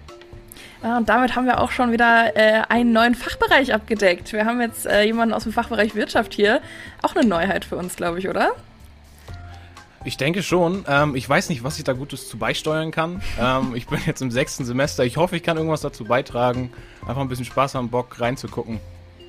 [0.82, 4.32] Ja, und damit haben wir auch schon wieder äh, einen neuen Fachbereich abgedeckt.
[4.32, 6.60] Wir haben jetzt äh, jemanden aus dem Fachbereich Wirtschaft hier.
[7.02, 8.52] Auch eine Neuheit für uns, glaube ich, oder?
[10.04, 10.86] Ich denke schon.
[10.88, 13.20] Ähm, ich weiß nicht, was ich da Gutes zu beisteuern kann.
[13.38, 15.04] Ähm, ich bin jetzt im sechsten Semester.
[15.04, 16.72] Ich hoffe, ich kann irgendwas dazu beitragen.
[17.06, 18.80] Einfach ein bisschen Spaß haben, Bock reinzugucken.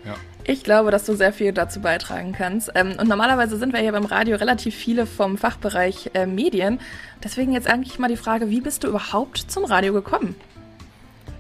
[0.06, 0.16] Ja.
[0.46, 2.72] Ich glaube, dass du sehr viel dazu beitragen kannst.
[2.74, 6.80] Ähm, und normalerweise sind wir hier beim Radio relativ viele vom Fachbereich äh, Medien.
[7.24, 10.36] Deswegen jetzt eigentlich mal die Frage, wie bist du überhaupt zum Radio gekommen?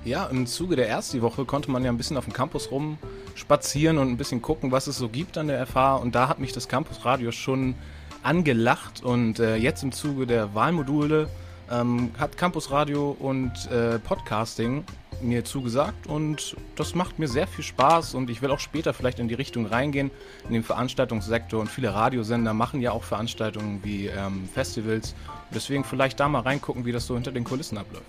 [0.04, 4.00] Ja, im Zuge der ersten Woche konnte man ja ein bisschen auf dem Campus rumspazieren
[4.00, 5.98] und ein bisschen gucken, was es so gibt an der FH.
[5.98, 7.76] Und da hat mich das Campusradio schon
[8.24, 9.04] angelacht.
[9.04, 11.30] Und äh, jetzt im Zuge der Wahlmodule
[11.70, 14.84] ähm, hat Campusradio und äh, Podcasting
[15.22, 19.20] mir zugesagt und das macht mir sehr viel Spaß und ich will auch später vielleicht
[19.20, 20.10] in die Richtung reingehen,
[20.48, 25.14] in den Veranstaltungssektor und viele Radiosender machen ja auch Veranstaltungen wie ähm, Festivals.
[25.54, 28.06] Deswegen vielleicht da mal reingucken, wie das so hinter den Kulissen abläuft.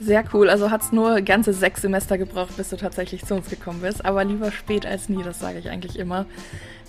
[0.00, 0.48] Sehr cool.
[0.48, 4.04] Also hat es nur ganze sechs Semester gebraucht, bis du tatsächlich zu uns gekommen bist.
[4.04, 6.26] Aber lieber spät als nie, das sage ich eigentlich immer.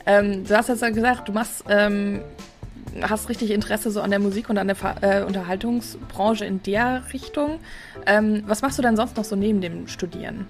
[0.05, 2.21] Ähm, du hast jetzt ja gesagt, du machst, ähm,
[3.01, 7.59] hast richtig Interesse so an der Musik und an der äh, Unterhaltungsbranche in der Richtung.
[8.05, 10.47] Ähm, was machst du denn sonst noch so neben dem Studieren?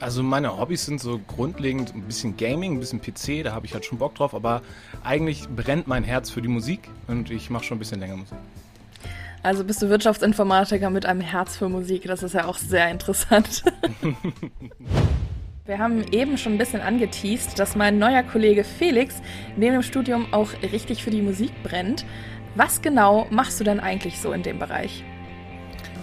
[0.00, 3.72] Also meine Hobbys sind so grundlegend ein bisschen Gaming, ein bisschen PC, da habe ich
[3.72, 4.60] halt schon Bock drauf, aber
[5.02, 8.36] eigentlich brennt mein Herz für die Musik und ich mache schon ein bisschen länger Musik.
[9.44, 12.04] Also bist du Wirtschaftsinformatiker mit einem Herz für Musik.
[12.04, 13.62] Das ist ja auch sehr interessant.
[15.66, 19.20] Wir haben eben schon ein bisschen angeteased, dass mein neuer Kollege Felix
[19.58, 22.06] neben dem Studium auch richtig für die Musik brennt.
[22.54, 25.04] Was genau machst du denn eigentlich so in dem Bereich?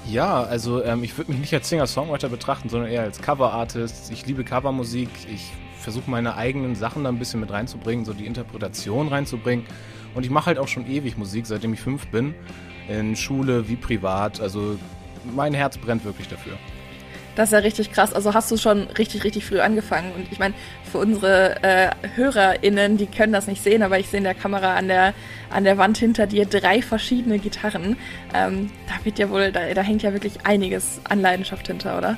[0.08, 4.12] Ja, also ähm, ich würde mich nicht als Singer-Songwriter betrachten, sondern eher als Cover-Artist.
[4.12, 5.10] Ich liebe Covermusik.
[5.34, 9.65] Ich versuche meine eigenen Sachen da ein bisschen mit reinzubringen, so die Interpretation reinzubringen.
[10.13, 12.36] Und ich mache halt auch schon ewig Musik, seitdem ich fünf bin
[12.99, 14.41] in Schule wie privat.
[14.41, 14.77] Also
[15.36, 16.58] mein Herz brennt wirklich dafür.
[17.36, 18.13] Das ist ja richtig krass.
[18.13, 20.12] Also hast du schon richtig, richtig früh angefangen.
[20.13, 20.54] Und ich meine,
[20.91, 24.75] für unsere äh, HörerInnen, die können das nicht sehen, aber ich sehe in der Kamera
[24.75, 25.13] an der,
[25.49, 27.95] an der Wand hinter dir drei verschiedene Gitarren.
[28.34, 32.17] Ähm, da wird ja wohl, da, da hängt ja wirklich einiges an Leidenschaft hinter, oder?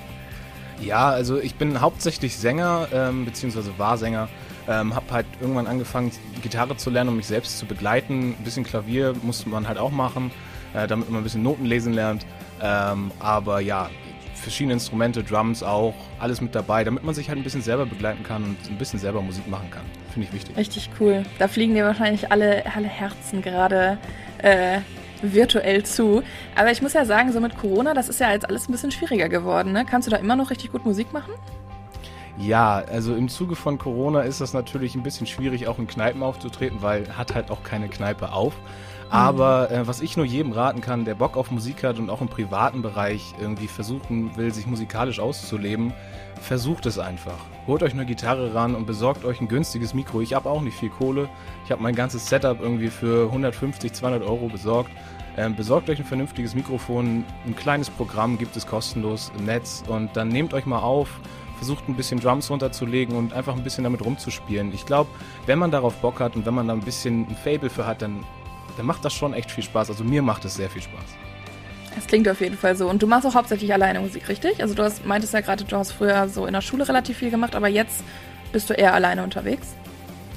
[0.81, 4.29] Ja, also ich bin hauptsächlich Sänger, ähm, beziehungsweise war Sänger.
[4.67, 8.35] Ähm, hab halt irgendwann angefangen, Gitarre zu lernen, um mich selbst zu begleiten.
[8.39, 10.31] Ein bisschen Klavier musste man halt auch machen
[10.73, 12.25] äh, damit man ein bisschen Noten lesen lernt.
[12.61, 13.89] Ähm, aber ja,
[14.35, 18.23] verschiedene Instrumente, Drums auch, alles mit dabei, damit man sich halt ein bisschen selber begleiten
[18.23, 19.83] kann und ein bisschen selber Musik machen kann.
[20.13, 20.57] Finde ich wichtig.
[20.57, 21.23] Richtig cool.
[21.39, 23.97] Da fliegen dir wahrscheinlich alle, alle Herzen gerade
[24.39, 24.79] äh,
[25.21, 26.21] virtuell zu.
[26.55, 28.91] Aber ich muss ja sagen, so mit Corona, das ist ja jetzt alles ein bisschen
[28.91, 29.71] schwieriger geworden.
[29.71, 29.85] Ne?
[29.89, 31.33] Kannst du da immer noch richtig gut Musik machen?
[32.37, 36.23] Ja, also im Zuge von Corona ist das natürlich ein bisschen schwierig, auch in Kneipen
[36.23, 38.53] aufzutreten, weil hat halt auch keine Kneipe auf.
[39.13, 42.21] Aber äh, was ich nur jedem raten kann, der Bock auf Musik hat und auch
[42.21, 45.93] im privaten Bereich irgendwie versuchen will, sich musikalisch auszuleben,
[46.41, 47.37] versucht es einfach.
[47.67, 50.21] Holt euch eine Gitarre ran und besorgt euch ein günstiges Mikro.
[50.21, 51.29] Ich habe auch nicht viel Kohle.
[51.63, 54.89] Ich habe mein ganzes Setup irgendwie für 150, 200 Euro besorgt.
[55.37, 60.17] Ähm, besorgt euch ein vernünftiges Mikrofon, ein kleines Programm gibt es kostenlos im Netz und
[60.17, 61.19] dann nehmt euch mal auf,
[61.57, 64.73] versucht ein bisschen Drums runterzulegen und einfach ein bisschen damit rumzuspielen.
[64.73, 65.11] Ich glaube,
[65.45, 68.01] wenn man darauf Bock hat und wenn man da ein bisschen ein Fable für hat,
[68.01, 68.23] dann
[68.77, 69.89] dann macht das schon echt viel Spaß.
[69.89, 71.03] Also mir macht es sehr viel Spaß.
[71.97, 72.89] Es klingt auf jeden Fall so.
[72.89, 74.61] Und du machst auch hauptsächlich alleine Musik, richtig?
[74.61, 77.29] Also du hast, meintest ja gerade, du hast früher so in der Schule relativ viel
[77.29, 78.03] gemacht, aber jetzt
[78.51, 79.75] bist du eher alleine unterwegs?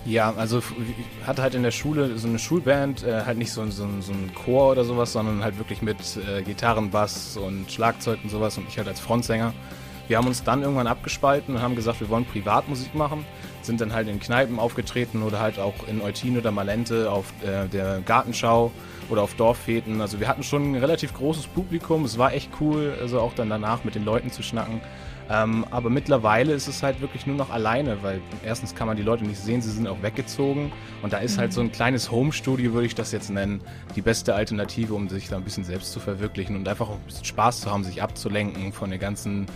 [0.04, 3.64] Ja, also ich hatte halt in der Schule so eine Schulband, äh, halt nicht so,
[3.66, 8.20] so, so ein Chor oder sowas, sondern halt wirklich mit äh, Gitarren, Bass und Schlagzeug
[8.22, 9.52] und sowas und ich halt als Frontsänger.
[10.06, 13.24] Wir haben uns dann irgendwann abgespalten und haben gesagt, wir wollen Privatmusik machen
[13.66, 17.68] sind dann halt in Kneipen aufgetreten oder halt auch in Eutin oder Malente auf äh,
[17.68, 18.70] der Gartenschau
[19.08, 20.00] oder auf Dorffäten.
[20.00, 22.04] Also wir hatten schon ein relativ großes Publikum.
[22.04, 24.80] Es war echt cool, also auch dann danach mit den Leuten zu schnacken.
[25.28, 29.02] Ähm, aber mittlerweile ist es halt wirklich nur noch alleine, weil erstens kann man die
[29.02, 30.72] Leute nicht sehen, sie sind auch weggezogen.
[31.02, 33.60] Und da ist halt so ein kleines Home-Studio, würde ich das jetzt nennen,
[33.96, 37.06] die beste Alternative, um sich da ein bisschen selbst zu verwirklichen und einfach auch ein
[37.06, 39.46] bisschen Spaß zu haben, sich abzulenken von der ganzen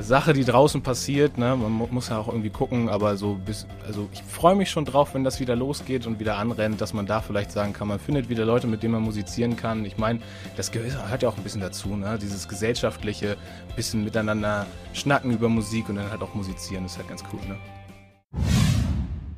[0.00, 1.38] Sache, die draußen passiert.
[1.38, 1.56] Ne?
[1.56, 5.14] Man muss ja auch irgendwie gucken, aber so bis, also ich freue mich schon drauf,
[5.14, 8.28] wenn das wieder losgeht und wieder anrennt, dass man da vielleicht sagen kann, man findet
[8.28, 9.84] wieder Leute, mit denen man musizieren kann.
[9.84, 10.20] Ich meine,
[10.56, 12.18] das gehört ja auch ein bisschen dazu, ne?
[12.20, 13.36] Dieses gesellschaftliche,
[13.76, 17.56] bisschen miteinander schnacken über Musik und dann halt auch musizieren, ist halt ganz cool, ne?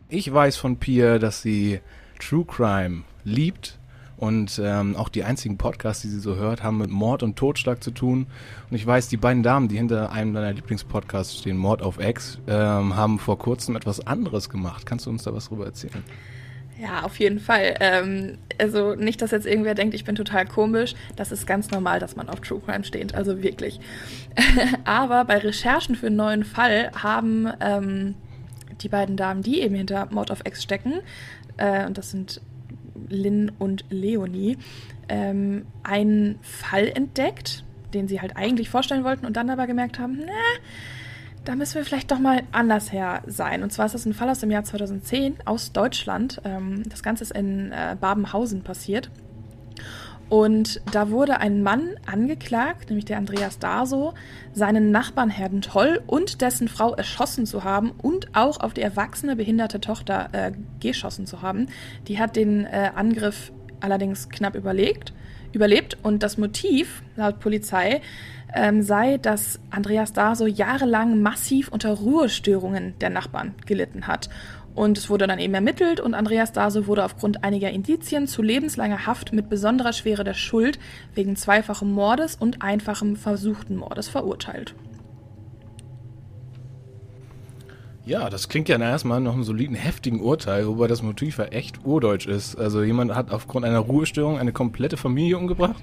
[0.08, 1.80] Ich weiß von Pia, dass sie
[2.18, 3.78] True Crime liebt
[4.18, 7.82] und ähm, auch die einzigen Podcasts, die sie so hört, haben mit Mord und Totschlag
[7.82, 8.26] zu tun.
[8.68, 12.38] Und ich weiß, die beiden Damen, die hinter einem deiner Lieblingspodcasts stehen, Mord auf Ex,
[12.48, 14.86] ähm, haben vor kurzem etwas anderes gemacht.
[14.86, 16.02] Kannst du uns da was drüber erzählen?
[16.80, 17.76] Ja, auf jeden Fall.
[17.78, 20.94] Ähm, also nicht, dass jetzt irgendwer denkt, ich bin total komisch.
[21.14, 23.14] Das ist ganz normal, dass man auf True Crime steht.
[23.14, 23.78] Also wirklich.
[24.84, 28.14] Aber bei Recherchen für einen neuen Fall haben ähm,
[28.80, 30.94] die beiden Damen, die eben hinter Mord of X stecken,
[31.56, 32.40] äh, und das sind
[33.08, 34.58] Lynn und Leonie,
[35.08, 40.18] ähm, einen Fall entdeckt, den sie halt eigentlich vorstellen wollten und dann aber gemerkt haben,
[40.24, 40.32] na,
[41.44, 43.62] da müssen wir vielleicht doch mal anders her sein.
[43.62, 46.42] Und zwar ist das ein Fall aus dem Jahr 2010 aus Deutschland.
[46.44, 49.10] Ähm, das Ganze ist in äh, Babenhausen passiert.
[50.28, 54.12] Und da wurde ein Mann angeklagt, nämlich der Andreas Daso,
[54.52, 59.36] seinen Nachbarn Herrn Toll und dessen Frau erschossen zu haben und auch auf die erwachsene
[59.36, 61.66] behinderte Tochter äh, geschossen zu haben.
[62.08, 65.14] Die hat den äh, Angriff allerdings knapp überlegt,
[65.52, 68.02] überlebt und das Motiv laut Polizei
[68.54, 74.28] ähm, sei, dass Andreas Daso jahrelang massiv unter Ruhestörungen der Nachbarn gelitten hat
[74.78, 79.06] und es wurde dann eben ermittelt und Andreas Dase wurde aufgrund einiger Indizien zu lebenslanger
[79.06, 80.78] Haft mit besonderer Schwere der Schuld
[81.14, 84.76] wegen zweifachem Mordes und einfachem versuchten Mordes verurteilt.
[88.06, 91.84] Ja, das klingt ja erstmal nach einem soliden, heftigen Urteil, wobei das Motiv ja echt
[91.84, 92.56] urdeutsch ist.
[92.56, 95.82] Also jemand hat aufgrund einer Ruhestörung eine komplette Familie umgebracht?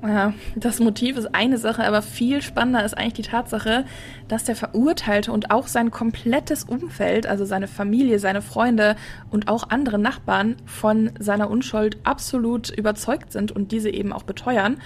[0.00, 3.84] Ja, das Motiv ist eine Sache, aber viel spannender ist eigentlich die Tatsache,
[4.28, 8.94] dass der Verurteilte und auch sein komplettes Umfeld, also seine Familie, seine Freunde
[9.30, 14.76] und auch andere Nachbarn von seiner Unschuld absolut überzeugt sind und diese eben auch beteuern.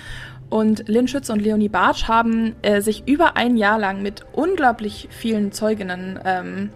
[0.49, 5.09] Und Lynn Schütze und Leonie Bartsch haben äh, sich über ein Jahr lang mit unglaublich
[5.11, 6.71] vielen Zeuginnen ähm,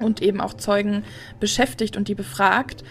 [0.00, 1.04] und eben auch Zeugen
[1.38, 2.82] beschäftigt und die befragt.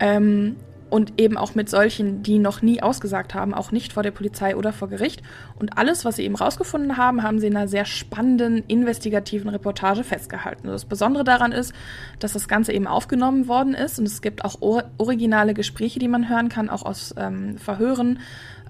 [0.00, 0.56] Ähm,
[0.90, 4.56] und eben auch mit solchen, die noch nie ausgesagt haben, auch nicht vor der Polizei
[4.56, 5.22] oder vor Gericht.
[5.58, 10.04] Und alles, was sie eben rausgefunden haben, haben sie in einer sehr spannenden, investigativen Reportage
[10.04, 10.68] festgehalten.
[10.68, 11.72] Das Besondere daran ist,
[12.18, 16.08] dass das Ganze eben aufgenommen worden ist und es gibt auch or originale Gespräche, die
[16.08, 18.20] man hören kann, auch aus ähm, Verhören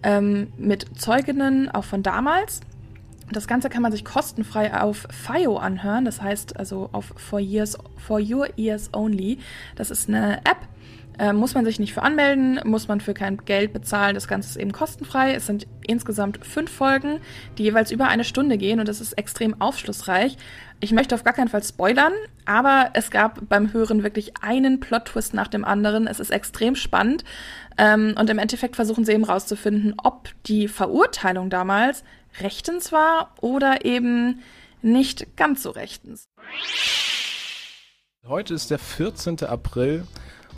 [0.03, 2.61] ähm, mit Zeuginnen, auch von damals.
[3.31, 7.77] Das Ganze kann man sich kostenfrei auf FIO anhören, das heißt also auf For, years,
[7.97, 9.39] for Your Ears Only.
[9.77, 10.67] Das ist eine App,
[11.19, 14.15] äh, muss man sich nicht für anmelden, muss man für kein Geld bezahlen.
[14.15, 15.35] Das Ganze ist eben kostenfrei.
[15.35, 17.21] Es sind insgesamt fünf Folgen,
[17.57, 20.37] die jeweils über eine Stunde gehen und das ist extrem aufschlussreich.
[20.81, 22.13] Ich möchte auf gar keinen Fall spoilern,
[22.45, 26.07] aber es gab beim Hören wirklich einen Plot-Twist nach dem anderen.
[26.07, 27.25] Es ist extrem spannend
[27.77, 32.05] ähm, und im Endeffekt versuchen sie eben rauszufinden, ob die Verurteilung damals
[32.41, 34.41] rechtens war oder eben
[34.83, 36.29] nicht ganz so rechtens.
[38.27, 39.45] Heute ist der 14.
[39.45, 40.05] April.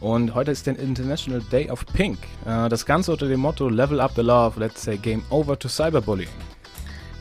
[0.00, 2.18] Und heute ist der International Day of Pink.
[2.46, 5.68] Äh, das Ganze unter dem Motto Level Up the Love, let's say Game Over to
[5.68, 6.28] Cyberbullying.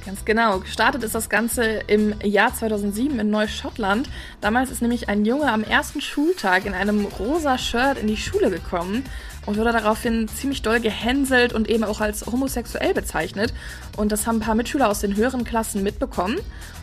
[0.09, 0.57] Ganz genau.
[0.57, 4.09] Gestartet ist das Ganze im Jahr 2007 in Neuschottland.
[4.41, 8.49] Damals ist nämlich ein Junge am ersten Schultag in einem rosa Shirt in die Schule
[8.49, 9.03] gekommen
[9.45, 13.53] und wurde daraufhin ziemlich doll gehänselt und eben auch als homosexuell bezeichnet.
[13.97, 16.39] Und das haben ein paar Mitschüler aus den höheren Klassen mitbekommen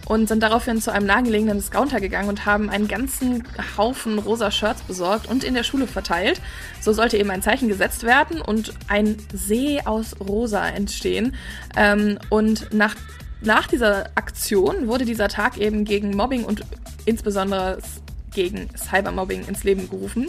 [0.07, 3.45] und sind daraufhin zu einem nahegelegenen Discounter gegangen und haben einen ganzen
[3.77, 6.41] Haufen rosa Shirts besorgt und in der Schule verteilt.
[6.81, 11.35] So sollte eben ein Zeichen gesetzt werden und ein See aus Rosa entstehen.
[11.77, 12.95] Ähm, und nach
[13.41, 16.63] nach dieser Aktion wurde dieser Tag eben gegen Mobbing und
[17.05, 17.79] insbesondere
[18.33, 20.29] gegen Cybermobbing ins Leben gerufen.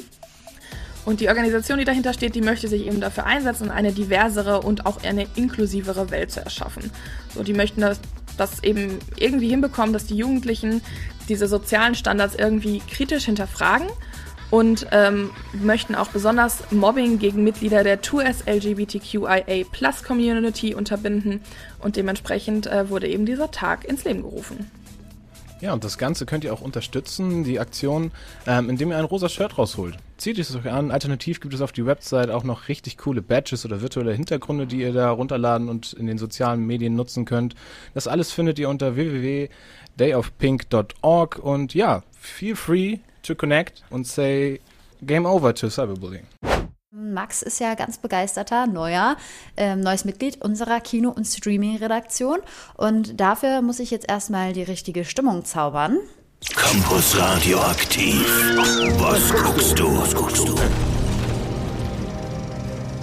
[1.05, 4.85] Und die Organisation, die dahinter steht, die möchte sich eben dafür einsetzen, eine diversere und
[4.85, 6.91] auch eine inklusivere Welt zu erschaffen.
[7.33, 7.99] So, die möchten das,
[8.37, 10.81] das eben irgendwie hinbekommen, dass die Jugendlichen
[11.29, 13.87] diese sozialen Standards irgendwie kritisch hinterfragen
[14.49, 21.41] und ähm, möchten auch besonders Mobbing gegen Mitglieder der 2S LGBTQIA Plus Community unterbinden
[21.79, 24.71] und dementsprechend äh, wurde eben dieser Tag ins Leben gerufen.
[25.59, 28.11] Ja, und das Ganze könnt ihr auch unterstützen, die Aktion,
[28.45, 29.97] ähm, indem ihr ein rosa Shirt rausholt.
[30.17, 30.91] Zieht es euch an.
[30.91, 34.81] Alternativ gibt es auf die Website auch noch richtig coole Badges oder virtuelle Hintergründe, die
[34.81, 37.55] ihr da runterladen und in den sozialen Medien nutzen könnt.
[37.95, 44.59] Das alles findet ihr unter www.dayofpink.org und ja, feel free to connect und say
[45.01, 46.25] game over to cyberbullying.
[46.91, 49.17] Max ist ja ganz begeisterter neuer
[49.55, 52.39] ähm, neues Mitglied unserer Kino- und Streaming-Redaktion
[52.75, 55.99] und dafür muss ich jetzt erstmal die richtige Stimmung zaubern.
[56.55, 58.25] Campus Radioaktiv.
[58.99, 59.99] Was guckst du?
[59.99, 60.55] Was guckst du?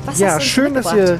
[0.05, 1.19] Was ja, hast du uns schön, dass ihr.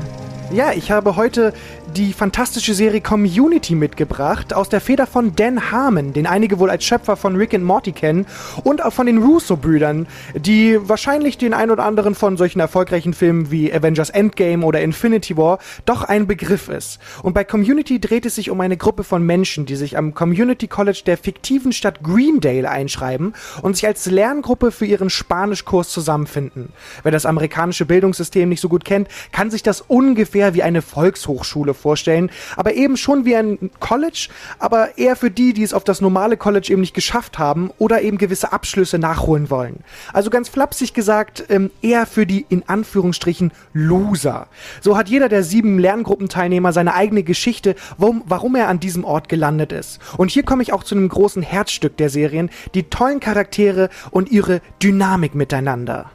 [0.53, 1.53] Ja, ich habe heute
[1.95, 6.85] die fantastische Serie Community mitgebracht, aus der Feder von Dan Harmon, den einige wohl als
[6.85, 8.27] Schöpfer von Rick and Morty kennen,
[8.65, 13.53] und auch von den Russo-Brüdern, die wahrscheinlich den ein oder anderen von solchen erfolgreichen Filmen
[13.53, 16.99] wie Avengers Endgame oder Infinity War doch ein Begriff ist.
[17.23, 20.67] Und bei Community dreht es sich um eine Gruppe von Menschen, die sich am Community
[20.67, 26.73] College der fiktiven Stadt Greendale einschreiben und sich als Lerngruppe für ihren Spanischkurs zusammenfinden.
[27.05, 31.75] Wer das amerikanische Bildungssystem nicht so gut kennt, kann sich das ungefähr wie eine Volkshochschule
[31.85, 36.01] vorstellen, aber eben schon wie ein College, aber eher für die, die es auf das
[36.01, 39.85] normale College eben nicht geschafft haben oder eben gewisse Abschlüsse nachholen wollen.
[40.15, 44.47] Also ganz flapsig gesagt, ähm, eher für die in Anführungsstrichen Loser.
[44.81, 49.29] So hat jeder der sieben Lerngruppenteilnehmer seine eigene Geschichte, warum, warum er an diesem Ort
[49.29, 50.01] gelandet ist.
[50.17, 54.31] Und hier komme ich auch zu einem großen Herzstück der Serien, die tollen Charaktere und
[54.31, 56.11] ihre Dynamik miteinander.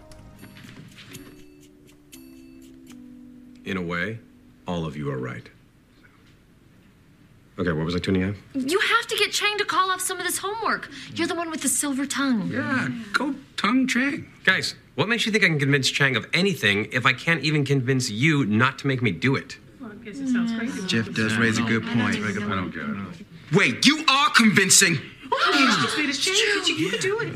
[3.63, 4.17] In a way,
[4.65, 5.51] all of you are right.
[7.59, 8.35] Okay, what was I tuning at?
[8.53, 10.89] You have to get Chang to call off some of this homework.
[11.13, 12.49] You're the one with the silver tongue.
[12.49, 14.27] Yeah, go tongue Chang.
[14.45, 17.65] Guys, what makes you think I can convince Chang of anything if I can't even
[17.65, 19.57] convince you not to make me do it?
[19.81, 20.87] Well, I guess it sounds crazy.
[20.87, 22.15] Jeff does raise a good point.
[22.15, 23.25] I don't get it.
[23.51, 24.93] Wait, you are convincing.
[25.23, 27.33] You can do it.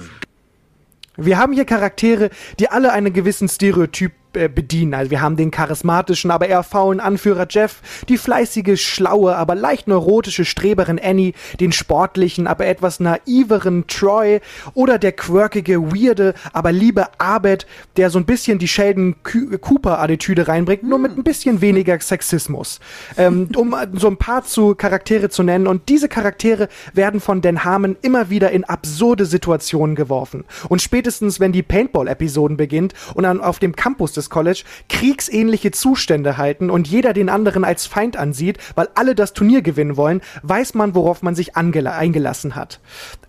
[1.18, 4.94] Wir haben hier Charaktere, die alle einen gewissen Stereotyp bedienen.
[4.94, 9.88] Also wir haben den charismatischen, aber eher faulen Anführer Jeff, die fleißige, schlaue, aber leicht
[9.88, 14.40] neurotische Streberin Annie, den sportlichen, aber etwas naiveren Troy
[14.74, 17.68] oder der quirkige, weirde, aber liebe Abed,
[17.98, 22.80] der so ein bisschen die Sheldon Cooper-Attitüde reinbringt, nur mit ein bisschen weniger Sexismus.
[23.18, 25.68] Ähm, um so ein paar zu Charaktere zu nennen.
[25.68, 30.46] Und diese Charaktere werden von Dan Harmon immer wieder in absurde Situationen geworfen.
[30.70, 36.38] Und spätestens, wenn die Paintball-Episoden beginnt und dann auf dem Campus des College kriegsähnliche Zustände
[36.38, 40.74] halten und jeder den anderen als Feind ansieht, weil alle das Turnier gewinnen wollen, weiß
[40.74, 42.80] man, worauf man sich eingelassen hat.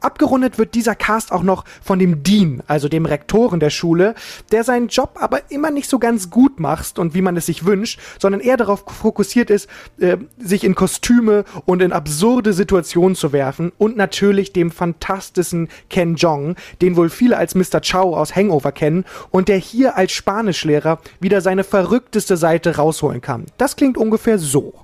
[0.00, 4.14] Abgerundet wird dieser Cast auch noch von dem Dean, also dem Rektoren der Schule,
[4.52, 7.64] der seinen Job aber immer nicht so ganz gut macht und wie man es sich
[7.64, 13.32] wünscht, sondern eher darauf fokussiert ist, äh, sich in Kostüme und in absurde Situationen zu
[13.32, 17.80] werfen und natürlich dem fantastischen Ken Jong, den wohl viele als Mr.
[17.80, 20.83] Chow aus Hangover kennen und der hier als Spanischlehrer
[21.20, 23.46] wieder seine verrückteste Seite rausholen kann.
[23.58, 24.74] Das klingt ungefähr so.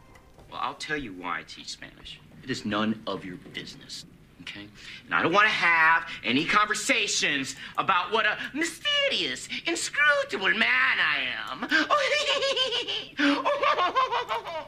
[0.50, 2.20] Well, I'll tell you why I teach Spanish.
[2.42, 4.04] It is none of your business.
[4.42, 4.68] Okay?
[5.06, 11.28] And I don't want to have any conversations about what a mysterious, inscrutable man I
[11.50, 11.68] am.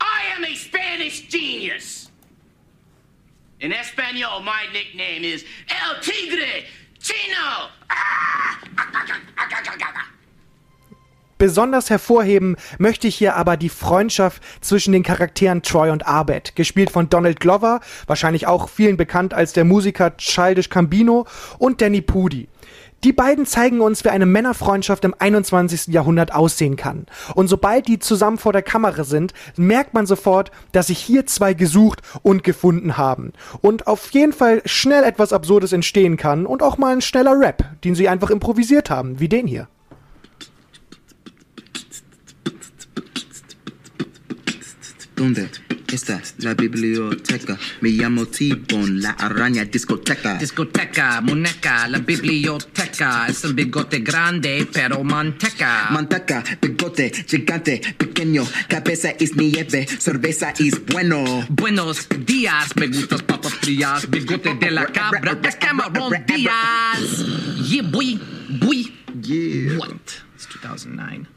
[0.00, 2.10] I am a Spanish genius.
[3.60, 6.64] In Espanol, my nickname is El Tigre
[7.06, 7.70] Chino.
[11.38, 16.90] Besonders hervorheben möchte ich hier aber die Freundschaft zwischen den Charakteren Troy und Abed, gespielt
[16.90, 21.26] von Donald Glover, wahrscheinlich auch vielen bekannt als der Musiker Childish Cambino,
[21.58, 22.48] und Danny Pudi.
[23.06, 25.94] Die beiden zeigen uns, wie eine Männerfreundschaft im 21.
[25.94, 27.06] Jahrhundert aussehen kann.
[27.36, 31.54] Und sobald die zusammen vor der Kamera sind, merkt man sofort, dass sich hier zwei
[31.54, 33.32] gesucht und gefunden haben.
[33.60, 37.80] Und auf jeden Fall schnell etwas Absurdes entstehen kann und auch mal ein schneller Rap,
[37.84, 39.68] den sie einfach improvisiert haben, wie den hier.
[45.86, 47.56] ¿Dónde está la biblioteca?
[47.80, 50.34] Me llamo T-Bone, la araña discoteca.
[50.36, 53.28] Discoteca, muñeca, la biblioteca.
[53.28, 55.86] Es el bigote grande, pero manteca.
[55.90, 61.46] Manteca, bigote, gigante, pequeño, cabeza es nieve, cerveza es bueno.
[61.50, 64.10] Buenos días, me gustas papas frías.
[64.10, 67.24] Bigote de la cabra, es Cameron Díaz.
[67.70, 68.92] Yeah, boy, boy.
[69.22, 69.78] Yeah.
[69.78, 70.24] What?
[70.34, 71.35] It's 2009.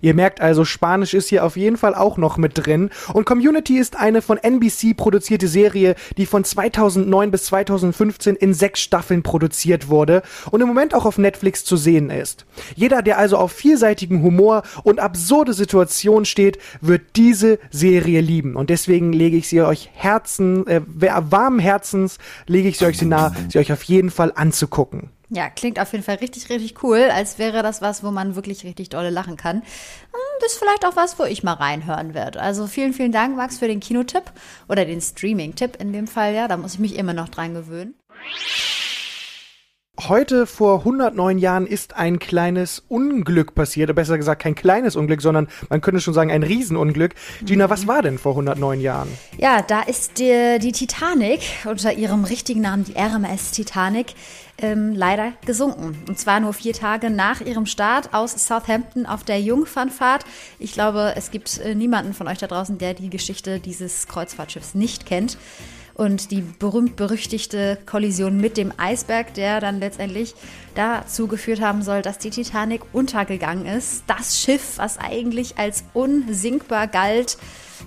[0.00, 2.90] Ihr merkt also, Spanisch ist hier auf jeden Fall auch noch mit drin.
[3.12, 8.80] Und Community ist eine von NBC produzierte Serie, die von 2009 bis 2015 in sechs
[8.80, 12.46] Staffeln produziert wurde und im Moment auch auf Netflix zu sehen ist.
[12.74, 18.56] Jeder, der also auf vielseitigen Humor und absurde Situationen steht, wird diese Serie lieben.
[18.56, 23.32] Und deswegen lege ich sie euch Herzen, äh, warmen Herzens, lege ich sie euch nahe,
[23.48, 25.10] sie euch auf jeden Fall anzugucken.
[25.32, 28.64] Ja, klingt auf jeden Fall richtig, richtig cool, als wäre das was, wo man wirklich
[28.64, 29.58] richtig dolle lachen kann.
[29.58, 32.40] Hm, Das ist vielleicht auch was, wo ich mal reinhören werde.
[32.40, 34.24] Also vielen, vielen Dank, Max, für den Kinotipp
[34.68, 36.48] oder den Streaming-Tipp in dem Fall, ja.
[36.48, 37.94] Da muss ich mich immer noch dran gewöhnen.
[40.08, 43.94] Heute vor 109 Jahren ist ein kleines Unglück passiert.
[43.94, 47.14] Besser gesagt, kein kleines Unglück, sondern man könnte schon sagen, ein Riesenunglück.
[47.44, 49.08] Gina, was war denn vor 109 Jahren?
[49.38, 54.14] Ja, da ist die, die Titanic unter ihrem richtigen Namen, die RMS Titanic,
[54.58, 55.96] ähm, leider gesunken.
[56.08, 60.24] Und zwar nur vier Tage nach ihrem Start aus Southampton auf der Jungfernfahrt.
[60.58, 64.74] Ich glaube, es gibt äh, niemanden von euch da draußen, der die Geschichte dieses Kreuzfahrtschiffs
[64.74, 65.38] nicht kennt.
[66.00, 70.34] Und die berühmt-berüchtigte Kollision mit dem Eisberg, der dann letztendlich
[70.74, 74.04] dazu geführt haben soll, dass die Titanic untergegangen ist.
[74.06, 77.36] Das Schiff, was eigentlich als unsinkbar galt,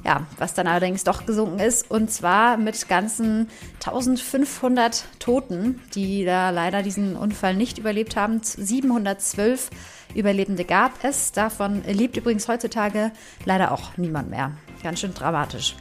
[0.06, 1.90] ja, was dann allerdings doch gesunken ist.
[1.90, 3.50] Und zwar mit ganzen
[3.84, 8.42] 1500 Toten, die da leider diesen Unfall nicht überlebt haben.
[8.44, 9.72] 712
[10.14, 11.32] Überlebende gab es.
[11.32, 13.12] Davon lebt übrigens heutzutage
[13.46, 14.52] leider auch niemand mehr.
[14.84, 15.76] Ganz schön dramatisch.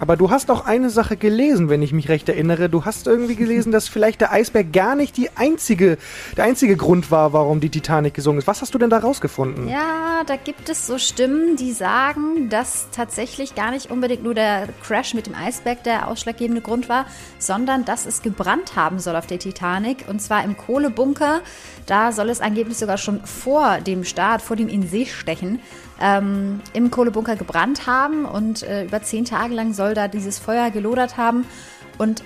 [0.00, 2.68] Aber du hast auch eine Sache gelesen, wenn ich mich recht erinnere.
[2.68, 5.98] Du hast irgendwie gelesen, dass vielleicht der Eisberg gar nicht die einzige,
[6.36, 8.46] der einzige Grund war, warum die Titanic gesungen ist.
[8.46, 9.68] Was hast du denn da rausgefunden?
[9.68, 14.68] Ja, da gibt es so Stimmen, die sagen, dass tatsächlich gar nicht unbedingt nur der
[14.82, 17.06] Crash mit dem Eisberg der ausschlaggebende Grund war,
[17.38, 20.04] sondern dass es gebrannt haben soll auf der Titanic.
[20.08, 21.40] Und zwar im Kohlebunker.
[21.86, 25.60] Da soll es angeblich sogar schon vor dem Start, vor dem in stechen,
[26.00, 30.70] ähm, im Kohlebunker gebrannt haben und äh, über zehn Tage lang soll da dieses Feuer
[30.70, 31.46] gelodert haben.
[31.98, 32.22] Und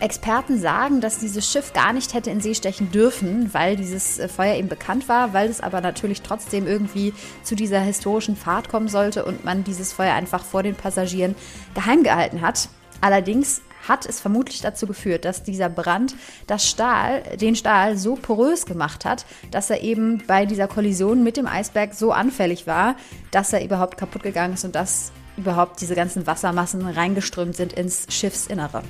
[0.00, 4.28] Experten sagen, dass dieses Schiff gar nicht hätte in See stechen dürfen, weil dieses äh,
[4.28, 7.12] Feuer eben bekannt war, weil es aber natürlich trotzdem irgendwie
[7.42, 11.34] zu dieser historischen Fahrt kommen sollte und man dieses Feuer einfach vor den Passagieren
[11.74, 12.68] geheim gehalten hat.
[13.00, 16.14] Allerdings hat es vermutlich dazu geführt, dass dieser Brand
[16.46, 21.36] das Stahl, den Stahl so porös gemacht hat, dass er eben bei dieser Kollision mit
[21.36, 22.96] dem Eisberg so anfällig war,
[23.30, 28.06] dass er überhaupt kaputt gegangen ist und dass überhaupt diese ganzen Wassermassen reingeströmt sind ins
[28.08, 28.82] Schiffsinnere.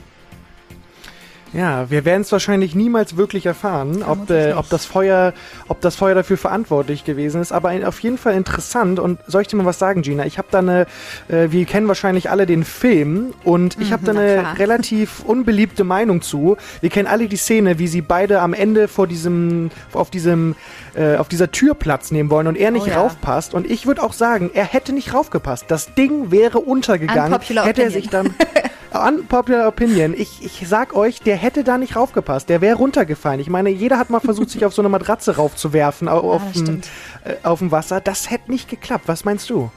[1.52, 5.32] Ja, wir werden es wahrscheinlich niemals wirklich erfahren, ob, äh, ob, das Feuer,
[5.68, 7.52] ob das Feuer dafür verantwortlich gewesen ist.
[7.52, 8.98] Aber auf jeden Fall interessant.
[8.98, 10.26] Und soll ich dir mal was sagen, Gina?
[10.26, 10.86] Ich habe da eine,
[11.28, 15.84] äh, wir kennen wahrscheinlich alle den Film und ich habe da mhm, eine relativ unbeliebte
[15.84, 16.56] Meinung zu.
[16.80, 20.54] Wir kennen alle die Szene, wie sie beide am Ende vor diesem, auf diesem,
[20.94, 23.00] äh, auf dieser Tür Platz nehmen wollen und er nicht oh, ja.
[23.00, 23.54] raufpasst.
[23.54, 25.66] Und ich würde auch sagen, er hätte nicht raufgepasst.
[25.68, 27.38] Das Ding wäre untergegangen.
[27.40, 28.34] Hätte er sich dann
[28.92, 30.14] Unpopular Opinion.
[30.16, 32.48] Ich, ich sag euch, der hätte da nicht raufgepasst.
[32.48, 33.40] Der wäre runtergefallen.
[33.40, 36.80] Ich meine, jeder hat mal versucht, sich auf so eine Matratze raufzuwerfen auf, ja, dem,
[37.24, 38.00] äh, auf dem Wasser.
[38.00, 39.04] Das hätte nicht geklappt.
[39.06, 39.70] Was meinst du?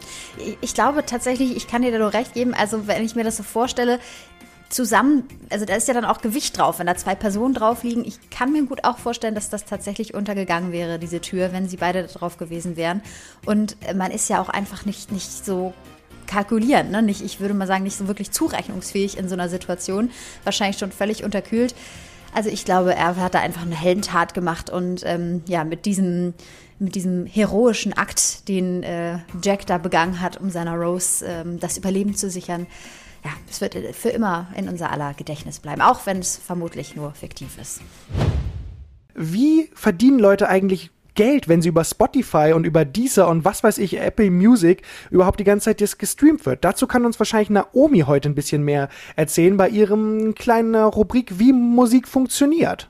[0.62, 2.54] Ich glaube tatsächlich, ich kann dir da nur recht geben.
[2.54, 4.00] Also, wenn ich mir das so vorstelle,
[4.72, 8.06] zusammen, also da ist ja dann auch Gewicht drauf, wenn da zwei Personen drauf liegen.
[8.06, 11.78] Ich kann mir gut auch vorstellen, dass das tatsächlich untergegangen wäre, diese Tür, wenn sie
[11.78, 13.02] beide drauf gewesen wären.
[13.46, 15.74] Und man ist ja auch einfach nicht, nicht so
[16.28, 16.92] kalkulieren.
[16.92, 17.02] Ne?
[17.02, 20.12] Nicht, ich würde mal sagen, nicht so wirklich zurechnungsfähig in so einer Situation.
[20.44, 21.76] Wahrscheinlich schon völlig unterkühlt.
[22.34, 26.34] Also ich glaube, er hat da einfach eine Heldentat gemacht und ähm, ja, mit diesem,
[26.80, 31.78] mit diesem heroischen Akt, den äh, Jack da begangen hat, um seiner Rose ähm, das
[31.78, 32.68] Überleben zu sichern,
[33.24, 37.12] ja, es wird für immer in unser aller Gedächtnis bleiben, auch wenn es vermutlich nur
[37.12, 37.82] fiktiv ist.
[39.14, 43.78] Wie verdienen Leute eigentlich Geld, wenn sie über Spotify und über Deezer und was weiß
[43.80, 46.64] ich, Apple Music überhaupt die ganze Zeit gestreamt wird.
[46.64, 51.54] Dazu kann uns wahrscheinlich Naomi heute ein bisschen mehr erzählen bei ihrem kleinen Rubrik, wie
[51.54, 52.90] Musik funktioniert.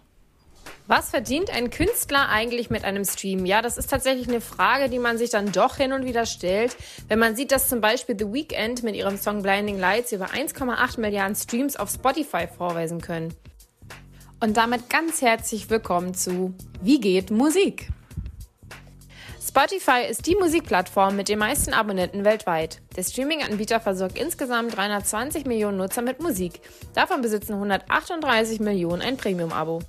[0.88, 3.46] Was verdient ein Künstler eigentlich mit einem Stream?
[3.46, 6.76] Ja, das ist tatsächlich eine Frage, die man sich dann doch hin und wieder stellt,
[7.08, 11.00] wenn man sieht, dass zum Beispiel The Weeknd mit ihrem Song Blinding Lights über 1,8
[11.00, 13.34] Milliarden Streams auf Spotify vorweisen können.
[14.42, 17.88] Und damit ganz herzlich willkommen zu Wie geht Musik?
[19.54, 22.80] Spotify ist die Musikplattform mit den meisten Abonnenten weltweit.
[22.96, 26.62] Der Streaming-Anbieter versorgt insgesamt 320 Millionen Nutzer mit Musik.
[26.94, 29.80] Davon besitzen 138 Millionen ein Premium-Abo.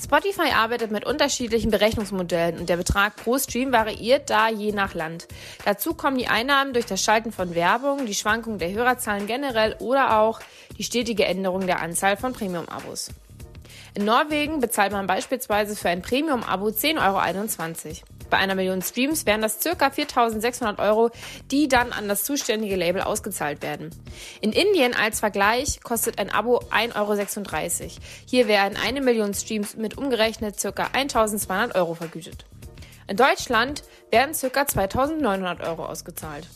[0.00, 5.26] Spotify arbeitet mit unterschiedlichen Berechnungsmodellen und der Betrag pro Stream variiert da je nach Land.
[5.64, 10.16] Dazu kommen die Einnahmen durch das Schalten von Werbung, die Schwankung der Hörerzahlen generell oder
[10.16, 10.38] auch
[10.78, 13.10] die stetige Änderung der Anzahl von Premium-Abos.
[13.96, 18.17] In Norwegen bezahlt man beispielsweise für ein Premium-Abo 10,21 Euro.
[18.30, 19.86] Bei einer Million Streams wären das ca.
[19.86, 21.10] 4.600 Euro,
[21.50, 23.90] die dann an das zuständige Label ausgezahlt werden.
[24.40, 27.90] In Indien als Vergleich kostet ein Abo 1,36 Euro.
[28.26, 30.68] Hier werden eine Million Streams mit umgerechnet ca.
[30.68, 32.44] 1.200 Euro vergütet.
[33.06, 34.62] In Deutschland werden ca.
[34.62, 36.46] 2.900 Euro ausgezahlt.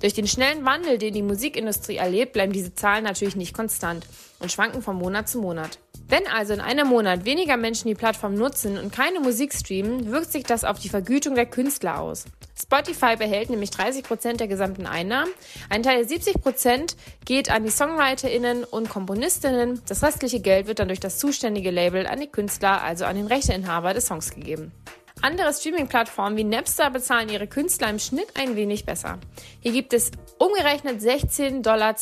[0.00, 4.06] Durch den schnellen Wandel, den die Musikindustrie erlebt, bleiben diese Zahlen natürlich nicht konstant
[4.38, 5.78] und schwanken von Monat zu Monat.
[6.10, 10.32] Wenn also in einem Monat weniger Menschen die Plattform nutzen und keine Musik streamen, wirkt
[10.32, 12.24] sich das auf die Vergütung der Künstler aus.
[12.60, 15.30] Spotify behält nämlich 30 Prozent der gesamten Einnahmen.
[15.68, 19.82] Ein Teil 70 Prozent geht an die SongwriterInnen und KomponistInnen.
[19.86, 23.26] Das restliche Geld wird dann durch das zuständige Label an die Künstler, also an den
[23.26, 24.72] Rechteinhaber des Songs gegeben.
[25.20, 29.18] Andere Streaming-Plattformen wie Napster bezahlen ihre Künstler im Schnitt ein wenig besser.
[29.60, 31.94] Hier gibt es umgerechnet 16,82 Dollar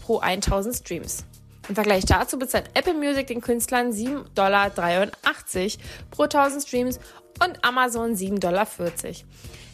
[0.00, 1.24] pro 1000 Streams.
[1.68, 4.70] Im Vergleich dazu bezahlt Apple Music den Künstlern 7,83 Dollar
[6.10, 6.98] pro 1000 Streams
[7.42, 8.66] und Amazon 7,40 Dollar.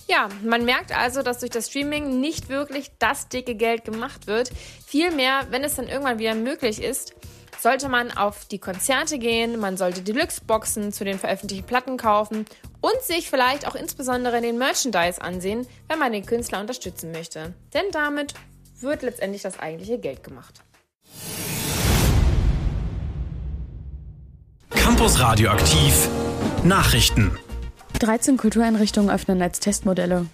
[0.06, 4.50] Ja, man merkt also, dass durch das Streaming nicht wirklich das dicke Geld gemacht wird.
[4.84, 7.14] Vielmehr, wenn es dann irgendwann wieder möglich ist,
[7.60, 12.46] sollte man auf die Konzerte gehen, man sollte Deluxe-Boxen zu den veröffentlichten Platten kaufen
[12.80, 17.54] und sich vielleicht auch insbesondere den Merchandise ansehen, wenn man den Künstler unterstützen möchte.
[17.74, 18.34] Denn damit
[18.80, 20.62] wird letztendlich das eigentliche Geld gemacht.
[24.70, 26.08] Campus Radioaktiv
[26.64, 27.38] Nachrichten.
[27.98, 30.26] 13 Kultureinrichtungen öffnen als Testmodelle.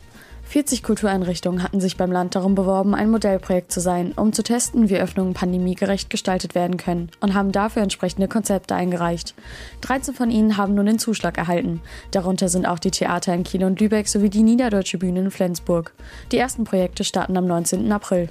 [0.47, 4.88] 40 Kultureinrichtungen hatten sich beim Land darum beworben, ein Modellprojekt zu sein, um zu testen,
[4.88, 9.34] wie Öffnungen pandemiegerecht gestaltet werden können und haben dafür entsprechende Konzepte eingereicht.
[9.80, 11.80] 13 von ihnen haben nun den Zuschlag erhalten.
[12.12, 15.92] Darunter sind auch die Theater in Kiel und Lübeck sowie die Niederdeutsche Bühne in Flensburg.
[16.30, 17.90] Die ersten Projekte starten am 19.
[17.90, 18.28] April.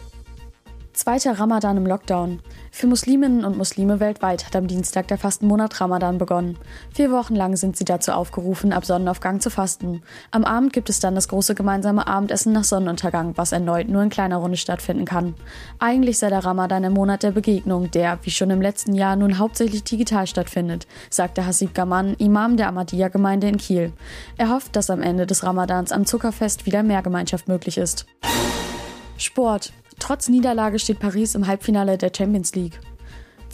[0.96, 2.39] Zweiter Ramadan im Lockdown.
[2.72, 6.58] Für Musliminnen und Muslime weltweit hat am Dienstag der Fastenmonat Ramadan begonnen.
[6.93, 10.04] Vier Wochen lang sind sie dazu aufgerufen, ab Sonnenaufgang zu fasten.
[10.32, 14.10] Am Abend gibt es dann das große gemeinsame Abendessen nach Sonnenuntergang, was erneut nur in
[14.10, 15.36] kleiner Runde stattfinden kann.
[15.80, 19.38] Eigentlich sei der Ramadan der Monat der Begegnung, der, wie schon im letzten Jahr, nun
[19.38, 23.91] hauptsächlich digital stattfindet, sagte Hasib Gaman, Imam der Ahmadiyya-Gemeinde in Kiel.
[24.38, 28.06] Er hofft, dass am Ende des Ramadans am Zuckerfest wieder mehr Gemeinschaft möglich ist.
[29.18, 29.74] Sport.
[30.00, 32.80] Trotz Niederlage steht Paris im Halbfinale der Champions League.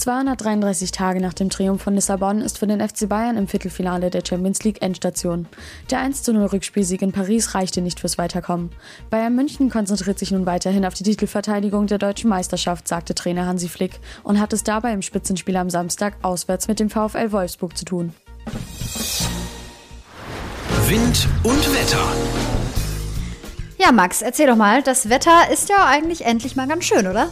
[0.02, 4.24] 233 Tage nach dem Triumph von Lissabon ist für den FC Bayern im Viertelfinale der
[4.28, 5.48] Champions League Endstation.
[5.92, 8.72] Der 1-0 Rückspielsieg in Paris reichte nicht fürs Weiterkommen.
[9.12, 13.70] Bayern München konzentriert sich nun weiterhin auf die Titelverteidigung der deutschen Meisterschaft, sagte Trainer Hansi
[13.70, 17.86] Flick und hat es dabei im Spitzenspiel am Samstag auswärts mit dem VfL Wolfsburg zu
[17.86, 18.14] tun.
[20.88, 22.51] Wind und Wetter.
[23.84, 27.30] Ja, Max, erzähl doch mal, das Wetter ist ja eigentlich endlich mal ganz schön, oder?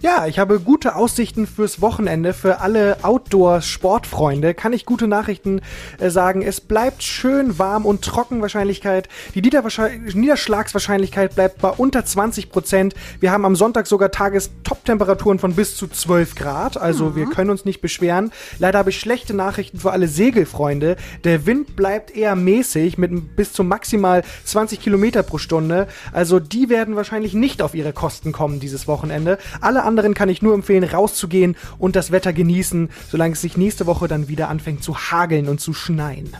[0.00, 2.34] Ja, ich habe gute Aussichten fürs Wochenende.
[2.34, 5.62] Für alle Outdoor-Sportfreunde kann ich gute Nachrichten
[5.98, 6.42] äh, sagen.
[6.42, 9.08] Es bleibt schön warm und trocken Wahrscheinlichkeit.
[9.34, 12.94] Die Niederschlagswahrscheinlichkeit bleibt bei unter 20 Prozent.
[13.20, 16.76] Wir haben am Sonntag sogar Tagestop-Temperaturen von bis zu 12 Grad.
[16.76, 17.16] Also mhm.
[17.16, 18.32] wir können uns nicht beschweren.
[18.58, 20.96] Leider habe ich schlechte Nachrichten für alle Segelfreunde.
[21.24, 25.88] Der Wind bleibt eher mäßig mit bis zu maximal 20 Kilometer pro Stunde.
[26.12, 29.38] Also die werden wahrscheinlich nicht auf ihre Kosten kommen dieses Wochenende.
[29.62, 33.86] Alle anderen kann ich nur empfehlen, rauszugehen und das Wetter genießen, solange es sich nächste
[33.86, 36.36] Woche dann wieder anfängt zu hageln und zu schneien.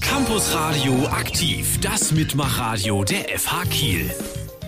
[0.00, 4.10] Campus Radio aktiv, das Mitmachradio der FH Kiel.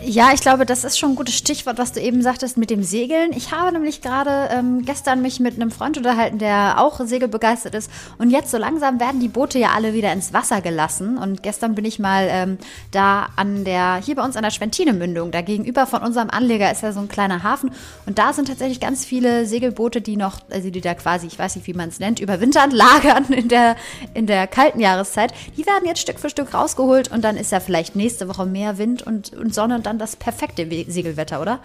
[0.06, 2.82] Ja, ich glaube, das ist schon ein gutes Stichwort, was du eben sagtest mit dem
[2.82, 3.32] Segeln.
[3.32, 7.90] Ich habe nämlich gerade ähm, gestern mich mit einem Freund unterhalten, der auch segelbegeistert ist.
[8.18, 11.16] Und jetzt so langsam werden die Boote ja alle wieder ins Wasser gelassen.
[11.16, 12.58] Und gestern bin ich mal ähm,
[12.90, 16.82] da an der, hier bei uns an der Schwentinemündung, da gegenüber von unserem Anleger ist
[16.82, 17.70] ja so ein kleiner Hafen.
[18.04, 21.56] Und da sind tatsächlich ganz viele Segelboote, die noch, also die da quasi, ich weiß
[21.56, 23.76] nicht, wie man es nennt, überwintern, lagern in der,
[24.12, 25.32] in der kalten Jahreszeit.
[25.56, 28.76] Die werden jetzt Stück für Stück rausgeholt und dann ist ja vielleicht nächste Woche mehr
[28.76, 31.60] Wind und, und Sonne und dann dann das perfekte Segelwetter, oder?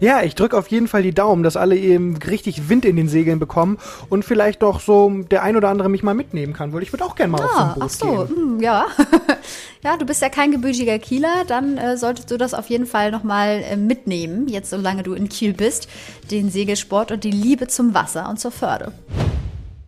[0.00, 3.06] Ja, ich drücke auf jeden Fall die Daumen, dass alle eben richtig Wind in den
[3.06, 3.78] Segeln bekommen
[4.08, 7.04] und vielleicht doch so der ein oder andere mich mal mitnehmen kann, weil ich würde
[7.04, 8.16] auch gerne mal ah, auf so ein Boot ach so, gehen.
[8.16, 8.86] Mh, hm, ja.
[9.84, 13.10] ja, du bist ja kein gebürtiger Kieler, dann äh, solltest du das auf jeden Fall
[13.10, 15.86] nochmal äh, mitnehmen, jetzt solange du in Kiel bist,
[16.30, 18.92] den Segelsport und die Liebe zum Wasser und zur Förde.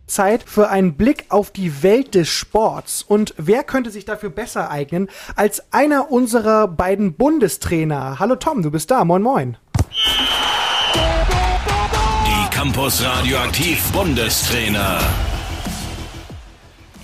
[0.07, 3.03] Zeit für einen Blick auf die Welt des Sports.
[3.03, 8.19] Und wer könnte sich dafür besser eignen als einer unserer beiden Bundestrainer?
[8.19, 9.05] Hallo Tom, du bist da.
[9.05, 9.57] Moin, moin.
[12.25, 14.99] Die Campus Radioaktiv Bundestrainer.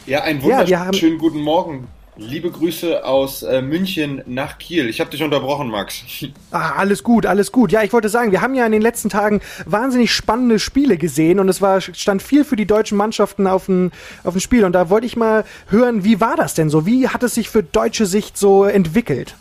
[0.05, 1.87] Ja, einen wunderschönen ja, guten Morgen.
[2.15, 4.87] Liebe Grüße aus äh, München nach Kiel.
[4.87, 6.03] Ich habe dich unterbrochen, Max.
[6.51, 7.71] Ah, alles gut, alles gut.
[7.71, 11.39] Ja, ich wollte sagen, wir haben ja in den letzten Tagen wahnsinnig spannende Spiele gesehen
[11.39, 13.91] und es war stand viel für die deutschen Mannschaften auf dem
[14.23, 16.85] auf dem Spiel und da wollte ich mal hören, wie war das denn so?
[16.85, 19.35] Wie hat es sich für deutsche Sicht so entwickelt?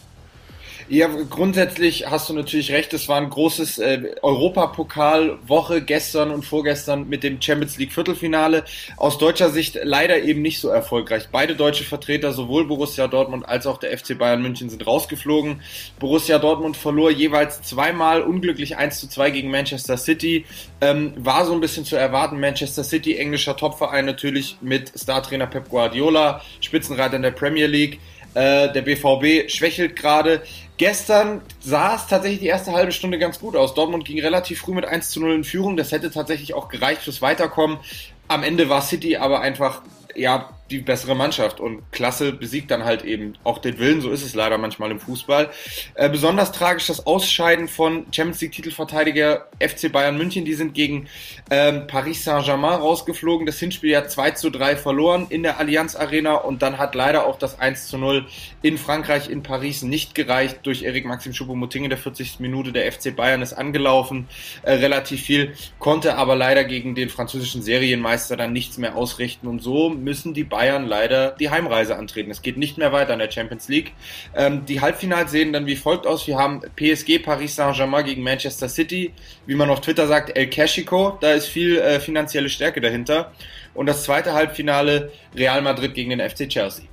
[0.92, 2.92] Ja, grundsätzlich hast du natürlich recht.
[2.92, 8.64] Es war ein großes äh, Europapokal-Woche gestern und vorgestern mit dem Champions League Viertelfinale.
[8.98, 11.28] Aus deutscher Sicht leider eben nicht so erfolgreich.
[11.32, 15.62] Beide deutsche Vertreter, sowohl Borussia Dortmund als auch der FC Bayern München, sind rausgeflogen.
[15.98, 20.44] Borussia Dortmund verlor jeweils zweimal unglücklich 1 zu 2 gegen Manchester City.
[20.82, 22.38] Ähm, war so ein bisschen zu erwarten.
[22.38, 27.98] Manchester City, englischer Topverein natürlich mit Startrainer Pep Guardiola, Spitzenreiter in der Premier League.
[28.34, 30.42] Äh, der BVB schwächelt gerade.
[30.82, 33.72] Gestern sah es tatsächlich die erste halbe Stunde ganz gut aus.
[33.72, 35.76] Dortmund ging relativ früh mit 1 zu 0 in Führung.
[35.76, 37.78] Das hätte tatsächlich auch gereicht fürs Weiterkommen.
[38.26, 39.82] Am Ende war City aber einfach
[40.16, 41.60] ja, die bessere Mannschaft.
[41.60, 44.98] Und Klasse besiegt dann halt eben auch den Willen, so ist es leider manchmal im
[44.98, 45.50] Fußball.
[45.94, 51.08] Äh, besonders tragisch das Ausscheiden von Champions League Titelverteidiger FC Bayern München, die sind gegen
[51.50, 56.34] ähm, Paris Saint-Germain rausgeflogen, das Hinspiel ja 2 zu 3 verloren in der Allianz Arena.
[56.34, 58.26] Und dann hat leider auch das 1 zu 0
[58.62, 60.60] in Frankreich, in Paris nicht gereicht.
[60.62, 62.40] Durch Erik Maxim Choupo-Moting in der 40.
[62.40, 64.28] Minute, der FC Bayern ist angelaufen,
[64.62, 69.46] äh, relativ viel, konnte aber leider gegen den französischen Serienmeister dann nichts mehr ausrichten.
[69.46, 72.30] Und so müssen die Bayern leider die Heimreise antreten.
[72.30, 73.92] Es geht nicht mehr weiter in der Champions League.
[74.34, 76.26] Ähm, die Halbfinals sehen dann wie folgt aus.
[76.26, 79.12] Wir haben PSG Paris Saint-Germain gegen Manchester City.
[79.46, 81.18] Wie man auf Twitter sagt, El Cashico.
[81.20, 83.32] Da ist viel äh, finanzielle Stärke dahinter.
[83.74, 86.84] Und das zweite Halbfinale Real Madrid gegen den FC Chelsea.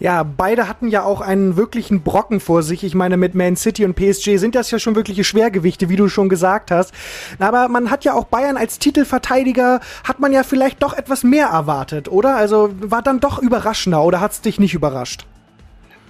[0.00, 2.84] Ja, beide hatten ja auch einen wirklichen Brocken vor sich.
[2.84, 6.08] Ich meine, mit Man City und PSG sind das ja schon wirkliche Schwergewichte, wie du
[6.08, 6.94] schon gesagt hast.
[7.38, 11.48] Aber man hat ja auch Bayern als Titelverteidiger, hat man ja vielleicht doch etwas mehr
[11.48, 12.34] erwartet, oder?
[12.36, 15.26] Also war dann doch überraschender oder hat es dich nicht überrascht?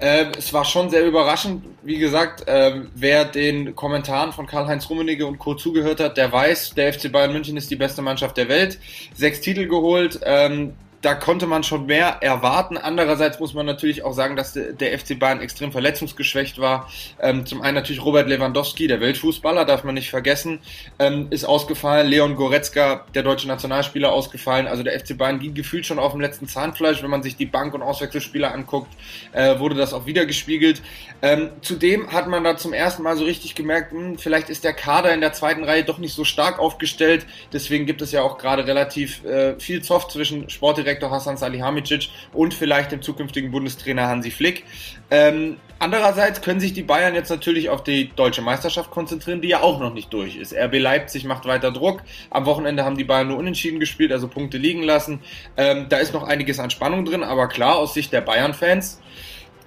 [0.01, 1.64] Ähm, es war schon sehr überraschend.
[1.82, 5.55] Wie gesagt, ähm, wer den Kommentaren von Karl-Heinz Rummenigge und Co.
[5.55, 8.78] zugehört hat, der weiß, der FC Bayern München ist die beste Mannschaft der Welt.
[9.14, 10.20] Sechs Titel geholt.
[10.22, 12.76] Ähm, da konnte man schon mehr erwarten.
[12.76, 16.90] Andererseits muss man natürlich auch sagen, dass der FC Bayern extrem verletzungsgeschwächt war.
[17.18, 20.61] Ähm, zum einen natürlich Robert Lewandowski, der Weltfußballer, darf man nicht vergessen,
[20.98, 22.07] ähm, ist ausgefallen.
[22.07, 24.66] Leon Goretzka, der deutsche Nationalspieler, ausgefallen.
[24.66, 27.03] Also der FC Bayern ging gefühlt schon auf dem letzten Zahnfleisch.
[27.03, 28.92] Wenn man sich die Bank- und Auswechselspieler anguckt,
[29.32, 30.82] äh, wurde das auch wieder gespiegelt.
[31.22, 34.74] Ähm, zudem hat man da zum ersten Mal so richtig gemerkt, hm, vielleicht ist der
[34.74, 37.24] Kader in der zweiten Reihe doch nicht so stark aufgestellt.
[37.55, 42.09] Deswegen gibt es ja auch gerade relativ äh, viel Zoff zwischen Sportdirektor Sportdirektor Hassan Salihamidzic
[42.32, 44.64] und vielleicht dem zukünftigen Bundestrainer Hansi Flick.
[45.11, 49.61] Ähm, andererseits können sich die Bayern jetzt natürlich auf die deutsche Meisterschaft konzentrieren, die ja
[49.61, 50.55] auch noch nicht durch ist.
[50.55, 52.03] RB Leipzig macht weiter Druck.
[52.30, 55.20] Am Wochenende haben die Bayern nur unentschieden gespielt, also Punkte liegen lassen.
[55.57, 59.01] Ähm, da ist noch einiges an Spannung drin, aber klar, aus Sicht der Bayern-Fans,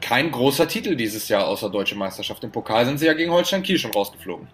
[0.02, 2.44] kein großer Titel dieses Jahr außer deutsche Meisterschaft.
[2.44, 4.48] Im Pokal sind sie ja gegen Holstein Kiel schon rausgeflogen.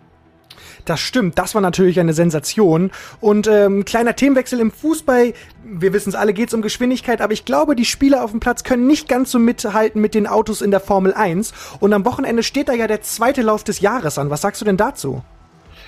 [0.86, 2.92] Das stimmt, das war natürlich eine Sensation.
[3.22, 5.34] Und ähm, kleiner Themenwechsel im Fußball.
[5.64, 8.40] Wir wissen es alle, geht es um Geschwindigkeit, aber ich glaube, die Spieler auf dem
[8.40, 11.54] Platz können nicht ganz so mithalten mit den Autos in der Formel 1.
[11.80, 14.30] Und am Wochenende steht da ja der zweite Lauf des Jahres an.
[14.30, 15.22] Was sagst du denn dazu?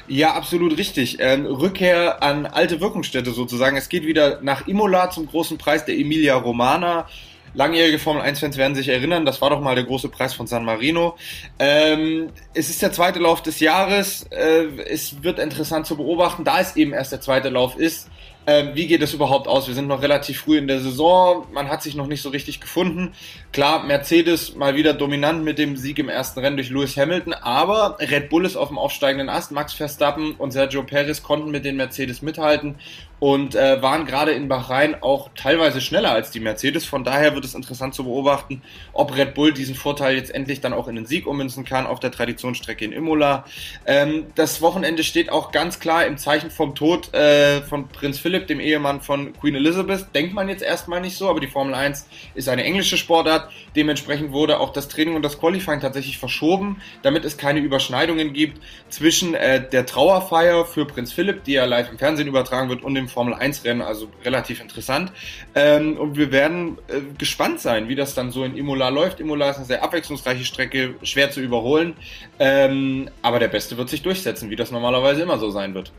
[0.07, 1.17] Ja, absolut richtig.
[1.19, 3.77] Ähm, Rückkehr an alte Wirkungsstätte sozusagen.
[3.77, 7.07] Es geht wieder nach Imola zum großen Preis der Emilia Romana.
[7.53, 10.63] Langjährige Formel 1-Fans werden sich erinnern, das war doch mal der große Preis von San
[10.63, 11.17] Marino.
[11.59, 14.23] Ähm, es ist der zweite Lauf des Jahres.
[14.31, 18.09] Äh, es wird interessant zu beobachten, da es eben erst der zweite Lauf ist.
[18.47, 19.67] Ähm, wie geht es überhaupt aus?
[19.67, 22.59] Wir sind noch relativ früh in der Saison, man hat sich noch nicht so richtig
[22.59, 23.13] gefunden.
[23.51, 27.97] Klar, Mercedes mal wieder dominant mit dem Sieg im ersten Rennen durch Lewis Hamilton, aber
[27.99, 29.51] Red Bull ist auf dem aufsteigenden Ast.
[29.51, 32.77] Max Verstappen und Sergio Perez konnten mit den Mercedes mithalten
[33.21, 36.85] und äh, waren gerade in Bahrain auch teilweise schneller als die Mercedes.
[36.85, 38.63] Von daher wird es interessant zu beobachten,
[38.93, 41.99] ob Red Bull diesen Vorteil jetzt endlich dann auch in den Sieg ummünzen kann auf
[41.99, 43.45] der Traditionsstrecke in Imola.
[43.85, 48.47] Ähm, das Wochenende steht auch ganz klar im Zeichen vom Tod äh, von Prinz Philipp,
[48.47, 50.07] dem Ehemann von Queen Elizabeth.
[50.15, 53.51] Denkt man jetzt erstmal nicht so, aber die Formel 1 ist eine englische Sportart.
[53.75, 58.59] Dementsprechend wurde auch das Training und das Qualifying tatsächlich verschoben, damit es keine Überschneidungen gibt
[58.89, 62.95] zwischen äh, der Trauerfeier für Prinz Philipp, die ja live im Fernsehen übertragen wird, und
[62.95, 65.11] dem Formel 1 Rennen, also relativ interessant.
[65.55, 69.19] Ähm, und wir werden äh, gespannt sein, wie das dann so in Imola läuft.
[69.19, 71.93] Imola ist eine sehr abwechslungsreiche Strecke, schwer zu überholen.
[72.39, 75.91] Ähm, aber der Beste wird sich durchsetzen, wie das normalerweise immer so sein wird.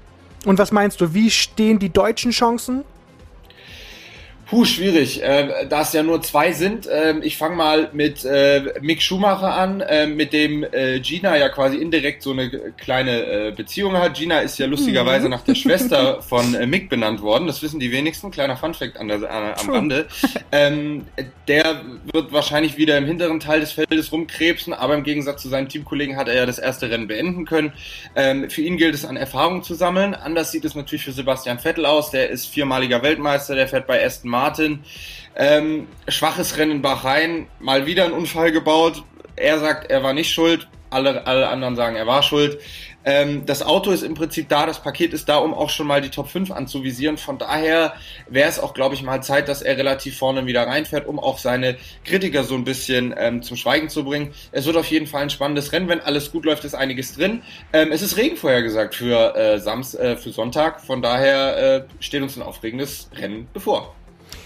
[0.45, 2.85] Und was meinst du, wie stehen die deutschen Chancen?
[4.53, 5.23] Puh, schwierig.
[5.23, 9.55] Äh, da es ja nur zwei sind, äh, ich fange mal mit äh, Mick Schumacher
[9.55, 14.13] an, äh, mit dem äh, Gina ja quasi indirekt so eine kleine äh, Beziehung hat.
[14.13, 15.31] Gina ist ja lustigerweise mhm.
[15.31, 17.47] nach der Schwester von äh, Mick benannt worden.
[17.47, 18.31] Das wissen die wenigsten.
[18.31, 20.07] Kleiner Funfact an der, an, am Rande.
[20.53, 21.07] Ähm,
[21.49, 21.81] der
[22.13, 26.19] wird wahrscheinlich wieder im hinteren Teil des Feldes rumkrebsen, aber im Gegensatz zu seinen Teamkollegen
[26.19, 27.73] hat er ja das erste Rennen beenden können.
[28.17, 30.15] Ähm, für ihn gilt es an Erfahrung zu sammeln.
[30.15, 32.11] Anders sieht es natürlich für Sebastian Vettel aus.
[32.11, 34.42] Der ist viermaliger Weltmeister, der fährt bei Aston Martin.
[35.35, 39.03] Ähm, schwaches Rennen in Bahrain, mal wieder ein Unfall gebaut.
[39.37, 42.59] er sagt, er war nicht schuld, alle, alle anderen sagen, er war schuld.
[43.05, 46.01] Ähm, das Auto ist im Prinzip da, das Paket ist da, um auch schon mal
[46.01, 47.17] die Top 5 anzuvisieren.
[47.17, 47.95] Von daher
[48.29, 51.39] wäre es auch, glaube ich, mal Zeit, dass er relativ vorne wieder reinfährt, um auch
[51.39, 54.33] seine Kritiker so ein bisschen ähm, zum Schweigen zu bringen.
[54.53, 55.89] Es wird auf jeden Fall ein spannendes Rennen.
[55.89, 57.43] Wenn alles gut läuft, ist einiges drin.
[57.73, 60.81] Ähm, es ist Regen vorhergesagt für, äh, Sams äh, für Sonntag.
[60.81, 63.95] Von daher äh, steht uns ein aufregendes Rennen bevor.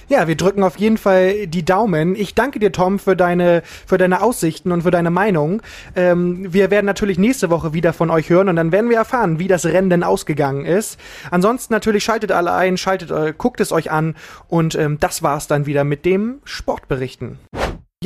[0.09, 2.15] Ja, wir drücken auf jeden Fall die Daumen.
[2.15, 5.63] Ich danke dir, Tom, für deine, für deine Aussichten und für deine Meinung.
[5.97, 9.41] Ähm, wir werden natürlich nächste Woche wieder von euch hören und dann werden wir erfahren,
[9.41, 11.01] wie das Rennen denn ausgegangen ist.
[11.33, 14.15] Ansonsten natürlich schaltet alle ein, schaltet, äh, guckt es euch an
[14.47, 17.41] und ähm, das war's dann wieder mit dem Sportberichten.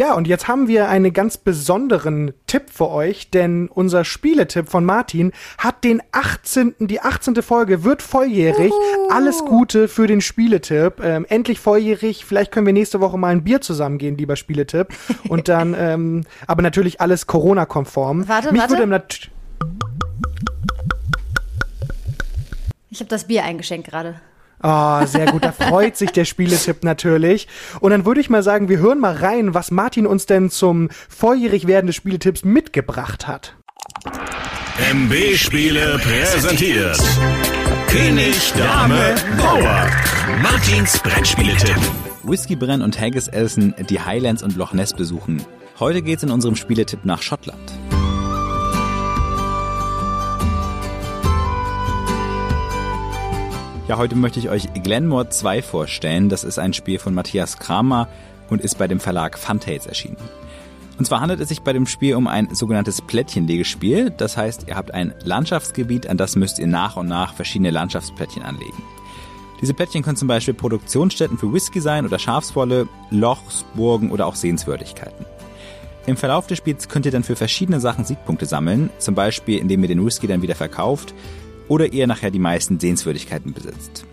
[0.00, 4.82] Ja, und jetzt haben wir einen ganz besonderen Tipp für euch, denn unser Spieletipp von
[4.82, 7.34] Martin hat den 18., die 18.
[7.42, 8.72] Folge wird volljährig.
[8.72, 9.10] Uhu.
[9.10, 11.04] Alles Gute für den Spieletipp.
[11.04, 12.24] Ähm, endlich volljährig.
[12.24, 14.88] Vielleicht können wir nächste Woche mal ein Bier zusammengehen, lieber Spieletipp.
[15.28, 18.26] Und dann, ähm, aber natürlich alles Corona-konform.
[18.26, 18.72] Warte, Mich warte.
[18.78, 19.28] würde nat-
[22.88, 24.18] Ich habe das Bier eingeschenkt gerade.
[24.60, 25.44] Ah, sehr gut.
[25.44, 27.48] Da freut sich der Spieletipp natürlich.
[27.80, 30.88] Und dann würde ich mal sagen, wir hören mal rein, was Martin uns denn zum
[31.08, 33.56] volljährig werden des Spieletipps mitgebracht hat.
[34.92, 36.98] MB Spiele präsentiert.
[37.88, 39.86] König, Dame, Bauer.
[40.42, 41.76] Martins Brettspieletipp.
[42.22, 45.42] Whisky brennen und Haggis essen, die Highlands und Loch Ness besuchen.
[45.78, 47.72] Heute geht's in unserem Spieletipp nach Schottland.
[53.90, 56.28] Ja, heute möchte ich euch Glenmore 2 vorstellen.
[56.28, 58.06] Das ist ein Spiel von Matthias Kramer
[58.48, 60.16] und ist bei dem Verlag Funtails erschienen.
[60.96, 64.10] Und zwar handelt es sich bei dem Spiel um ein sogenanntes Plättchenlegespiel.
[64.16, 68.44] Das heißt, ihr habt ein Landschaftsgebiet, an das müsst ihr nach und nach verschiedene Landschaftsplättchen
[68.44, 68.80] anlegen.
[69.60, 74.36] Diese Plättchen können zum Beispiel Produktionsstätten für Whisky sein oder Schafswolle, Lochs, Burgen oder auch
[74.36, 75.26] Sehenswürdigkeiten.
[76.06, 79.82] Im Verlauf des Spiels könnt ihr dann für verschiedene Sachen Siegpunkte sammeln, zum Beispiel indem
[79.82, 81.12] ihr den Whisky dann wieder verkauft
[81.70, 84.04] oder ihr nachher die meisten Sehenswürdigkeiten besitzt.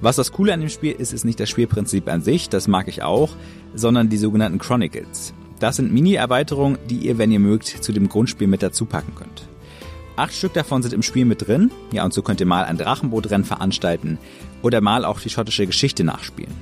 [0.00, 2.88] Was das Coole an dem Spiel ist, ist nicht das Spielprinzip an sich, das mag
[2.88, 3.30] ich auch,
[3.74, 5.34] sondern die sogenannten Chronicles.
[5.60, 9.46] Das sind Mini-Erweiterungen, die ihr, wenn ihr mögt, zu dem Grundspiel mit dazu packen könnt.
[10.16, 12.78] Acht Stück davon sind im Spiel mit drin, ja, und so könnt ihr mal ein
[12.78, 14.18] Drachenbootrennen veranstalten
[14.62, 16.54] oder mal auch die schottische Geschichte nachspielen.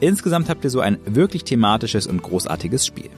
[0.00, 3.10] Insgesamt habt ihr so ein wirklich thematisches und großartiges Spiel.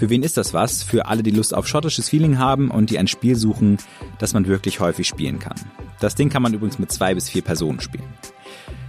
[0.00, 0.82] Für wen ist das was?
[0.82, 3.76] Für alle, die Lust auf schottisches Feeling haben und die ein Spiel suchen,
[4.18, 5.56] das man wirklich häufig spielen kann.
[6.00, 8.08] Das Ding kann man übrigens mit zwei bis vier Personen spielen.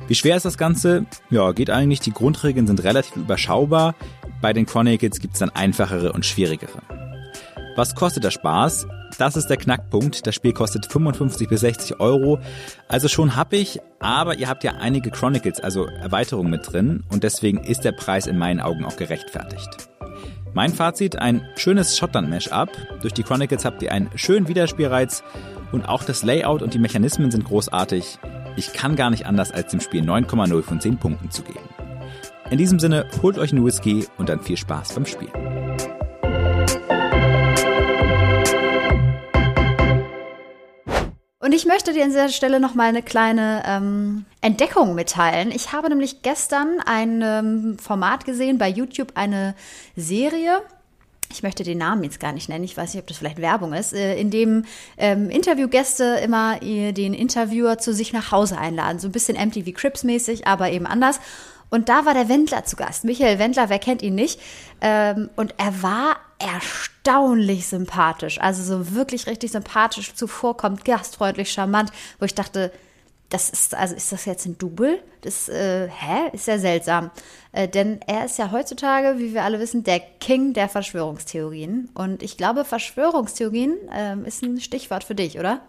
[0.07, 1.05] Wie schwer ist das Ganze?
[1.30, 1.99] Ja, geht eigentlich.
[1.99, 3.93] Die Grundregeln sind relativ überschaubar.
[4.39, 6.82] Bei den Chronicles gibt's dann einfachere und schwierigere.
[7.76, 8.88] Was kostet der Spaß?
[9.18, 10.26] Das ist der Knackpunkt.
[10.26, 12.39] Das Spiel kostet 55 bis 60 Euro.
[12.88, 17.57] Also schon happig, aber ihr habt ja einige Chronicles, also Erweiterungen mit drin und deswegen
[17.57, 19.89] ist der Preis in meinen Augen auch gerechtfertigt.
[20.54, 22.70] Mein Fazit, ein schönes Schottland-Mash-up.
[23.02, 25.24] Durch die Chronicles habt ihr einen schönen Wiederspielreiz
[25.72, 28.20] und auch das Layout und die Mechanismen sind großartig.
[28.58, 31.60] Ich kann gar nicht anders, als dem Spiel 9,0 von 10 Punkten zu geben.
[32.49, 35.30] In diesem Sinne, holt euch einen Whisky und dann viel Spaß beim Spiel.
[41.52, 45.52] Und ich möchte dir an dieser Stelle noch mal eine kleine ähm, Entdeckung mitteilen.
[45.52, 49.54] Ich habe nämlich gestern ein ähm, Format gesehen bei YouTube, eine
[49.97, 50.62] Serie.
[51.30, 52.64] Ich möchte den Namen jetzt gar nicht nennen.
[52.64, 54.64] Ich weiß nicht, ob das vielleicht Werbung ist, äh, in dem
[54.95, 58.99] ähm, Interviewgäste immer äh, den Interviewer zu sich nach Hause einladen.
[58.99, 61.20] So ein bisschen MTV Crips mäßig, aber eben anders.
[61.72, 63.05] Und da war der Wendler zu Gast.
[63.05, 64.39] Michael Wendler, wer kennt ihn nicht?
[64.82, 68.39] Ähm, und er war erstaunlich sympathisch.
[68.39, 72.72] Also so wirklich richtig sympathisch zuvorkommt, gastfreundlich, charmant, wo ich dachte,
[73.30, 75.01] das ist, also ist das jetzt ein Double?
[75.22, 76.30] Das, äh, hä?
[76.34, 77.09] Ist ja seltsam.
[77.53, 81.89] Äh, denn er ist ja heutzutage, wie wir alle wissen, der King der Verschwörungstheorien.
[81.93, 85.61] Und ich glaube, Verschwörungstheorien äh, ist ein Stichwort für dich, oder?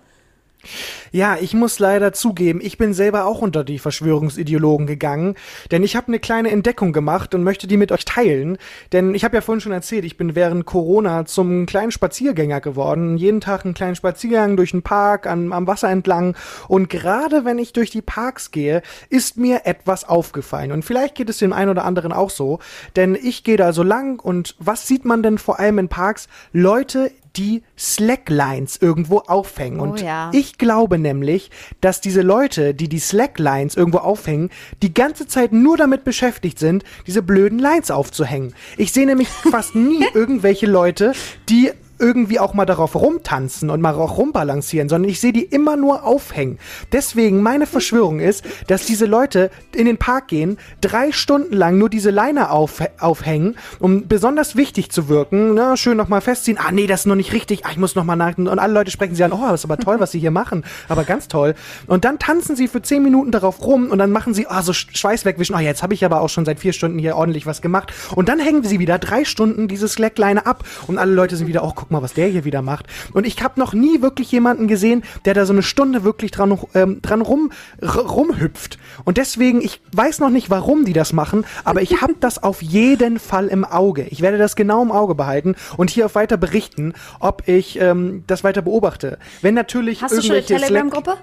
[1.10, 5.34] Ja, ich muss leider zugeben, ich bin selber auch unter die Verschwörungsideologen gegangen,
[5.70, 8.58] denn ich habe eine kleine Entdeckung gemacht und möchte die mit euch teilen.
[8.92, 13.16] Denn ich habe ja vorhin schon erzählt, ich bin während Corona zum kleinen Spaziergänger geworden.
[13.16, 16.36] Jeden Tag einen kleinen Spaziergang durch den Park, am, am Wasser entlang.
[16.68, 20.72] Und gerade wenn ich durch die Parks gehe, ist mir etwas aufgefallen.
[20.72, 22.60] Und vielleicht geht es dem einen oder anderen auch so.
[22.96, 26.28] Denn ich gehe da so lang und was sieht man denn vor allem in Parks?
[26.52, 29.80] Leute, die Slacklines irgendwo aufhängen.
[29.80, 30.30] Oh und ja.
[30.32, 34.50] ich glaube nämlich, dass diese Leute, die die Slacklines irgendwo aufhängen,
[34.82, 38.54] die ganze Zeit nur damit beschäftigt sind, diese blöden Lines aufzuhängen.
[38.76, 41.12] Ich sehe nämlich fast nie irgendwelche Leute,
[41.48, 41.70] die
[42.02, 46.02] irgendwie auch mal darauf rumtanzen und mal auch rumbalancieren, sondern ich sehe die immer nur
[46.02, 46.58] aufhängen.
[46.90, 51.88] Deswegen meine Verschwörung ist, dass diese Leute in den Park gehen, drei Stunden lang nur
[51.88, 55.54] diese Leine auf, aufhängen, um besonders wichtig zu wirken.
[55.54, 56.58] Na, schön nochmal festziehen.
[56.58, 57.64] Ah, nee, das ist noch nicht richtig.
[57.64, 58.36] Ah, ich muss nochmal nach.
[58.36, 59.32] Und alle Leute sprechen sie an.
[59.32, 60.64] Oh, das ist aber toll, was sie hier machen.
[60.88, 61.54] Aber ganz toll.
[61.86, 64.72] Und dann tanzen sie für zehn Minuten darauf rum und dann machen sie, ah, so
[64.72, 65.54] Schweiß wegwischen.
[65.54, 67.92] Ah, jetzt habe ich aber auch schon seit vier Stunden hier ordentlich was gemacht.
[68.16, 71.62] Und dann hängen sie wieder drei Stunden diese Slackline ab und alle Leute sind wieder,
[71.62, 72.86] oh, guck mal, was der hier wieder macht.
[73.12, 76.58] Und ich habe noch nie wirklich jemanden gesehen, der da so eine Stunde wirklich dran,
[76.74, 78.78] ähm, dran rum, rumhüpft.
[79.04, 82.62] Und deswegen, ich weiß noch nicht, warum die das machen, aber ich habe das auf
[82.62, 84.06] jeden Fall im Auge.
[84.10, 88.24] Ich werde das genau im Auge behalten und hier auf weiter berichten, ob ich ähm,
[88.26, 89.18] das weiter beobachte.
[89.40, 91.18] Wenn natürlich Hast du schon eine Telegram-Gruppe?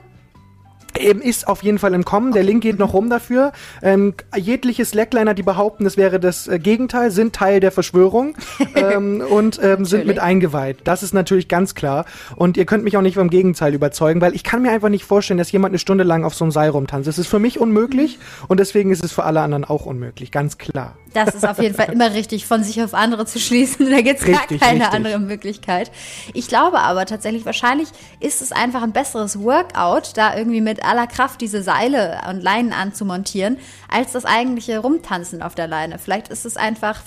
[0.99, 2.33] Eben ist auf jeden Fall im Kommen.
[2.33, 3.51] Der Link geht noch rum dafür.
[3.81, 8.35] Ähm, jegliche Slackliner, die behaupten, es wäre das äh, Gegenteil, sind Teil der Verschwörung
[8.75, 10.79] ähm, und ähm, sind mit eingeweiht.
[10.83, 12.05] Das ist natürlich ganz klar.
[12.35, 15.05] Und ihr könnt mich auch nicht vom Gegenteil überzeugen, weil ich kann mir einfach nicht
[15.05, 17.07] vorstellen, dass jemand eine Stunde lang auf so einem Seil rumtanzt.
[17.07, 20.57] Das ist für mich unmöglich und deswegen ist es für alle anderen auch unmöglich, ganz
[20.57, 20.97] klar.
[21.13, 23.89] Das ist auf jeden Fall immer richtig, von sich auf andere zu schließen.
[23.89, 24.93] Da gibt es gar keine richtig.
[24.93, 25.91] andere Möglichkeit.
[26.33, 27.89] Ich glaube aber tatsächlich, wahrscheinlich
[28.19, 32.73] ist es einfach ein besseres Workout, da irgendwie mit aller Kraft diese Seile und Leinen
[32.73, 33.57] anzumontieren,
[33.89, 35.99] als das eigentliche Rumtanzen auf der Leine.
[35.99, 37.01] Vielleicht ist es einfach,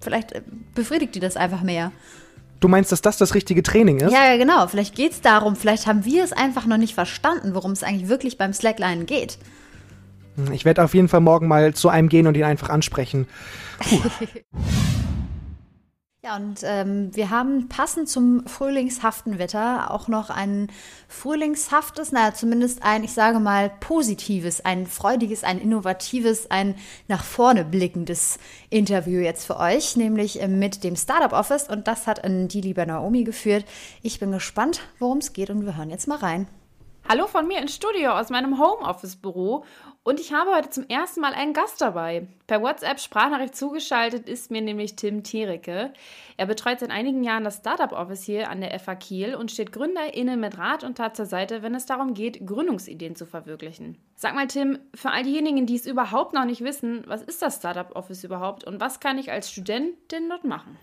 [0.00, 0.42] vielleicht
[0.74, 1.92] befriedigt die das einfach mehr.
[2.60, 4.12] Du meinst, dass das das richtige Training ist?
[4.12, 4.68] Ja, ja genau.
[4.68, 8.08] Vielleicht geht es darum, vielleicht haben wir es einfach noch nicht verstanden, worum es eigentlich
[8.08, 9.38] wirklich beim Slackline geht.
[10.52, 13.26] Ich werde auf jeden Fall morgen mal zu einem gehen und ihn einfach ansprechen.
[16.24, 20.70] ja, und ähm, wir haben passend zum frühlingshaften Wetter auch noch ein
[21.08, 26.76] frühlingshaftes, naja, zumindest ein, ich sage mal, positives, ein freudiges, ein innovatives, ein
[27.08, 28.38] nach vorne blickendes
[28.70, 31.68] Interview jetzt für euch, nämlich äh, mit dem Startup Office.
[31.68, 33.64] Und das hat in die liebe Naomi geführt.
[34.02, 36.46] Ich bin gespannt, worum es geht und wir hören jetzt mal rein.
[37.08, 39.64] Hallo von mir ins Studio aus meinem Homeoffice-Büro
[40.04, 42.26] und ich habe heute zum ersten Mal einen Gast dabei.
[42.48, 45.92] Per WhatsApp-Sprachnachricht zugeschaltet ist mir nämlich Tim Tiericke.
[46.36, 49.72] Er betreut seit einigen Jahren das Startup Office hier an der FA Kiel und steht
[49.72, 53.96] GründerInnen mit Rat und Tat zur Seite, wenn es darum geht, Gründungsideen zu verwirklichen.
[54.16, 57.56] Sag mal, Tim, für all diejenigen, die es überhaupt noch nicht wissen, was ist das
[57.56, 60.78] Startup Office überhaupt und was kann ich als Studentin dort machen?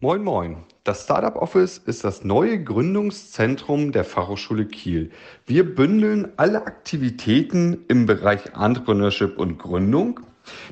[0.00, 5.10] Moin Moin, das Startup Office ist das neue Gründungszentrum der Fachhochschule Kiel.
[5.44, 10.20] Wir bündeln alle Aktivitäten im Bereich Entrepreneurship und Gründung.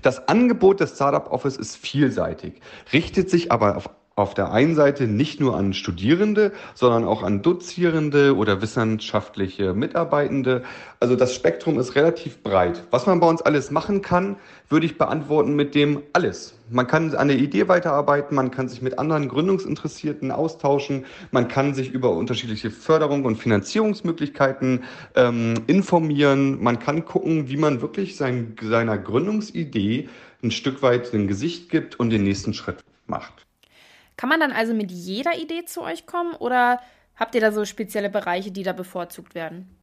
[0.00, 2.60] Das Angebot des Startup Office ist vielseitig,
[2.92, 7.42] richtet sich aber auf auf der einen Seite nicht nur an Studierende, sondern auch an
[7.42, 10.62] Dozierende oder wissenschaftliche Mitarbeitende.
[11.00, 12.82] Also das Spektrum ist relativ breit.
[12.90, 14.36] Was man bei uns alles machen kann,
[14.70, 16.54] würde ich beantworten mit dem alles.
[16.70, 21.74] Man kann an der Idee weiterarbeiten, man kann sich mit anderen Gründungsinteressierten austauschen, man kann
[21.74, 28.56] sich über unterschiedliche Förderung und Finanzierungsmöglichkeiten ähm, informieren, man kann gucken, wie man wirklich sein,
[28.62, 30.08] seiner Gründungsidee
[30.42, 33.45] ein Stück weit ein Gesicht gibt und den nächsten Schritt macht.
[34.16, 36.80] Kann man dann also mit jeder Idee zu euch kommen oder
[37.16, 39.75] habt ihr da so spezielle Bereiche, die da bevorzugt werden?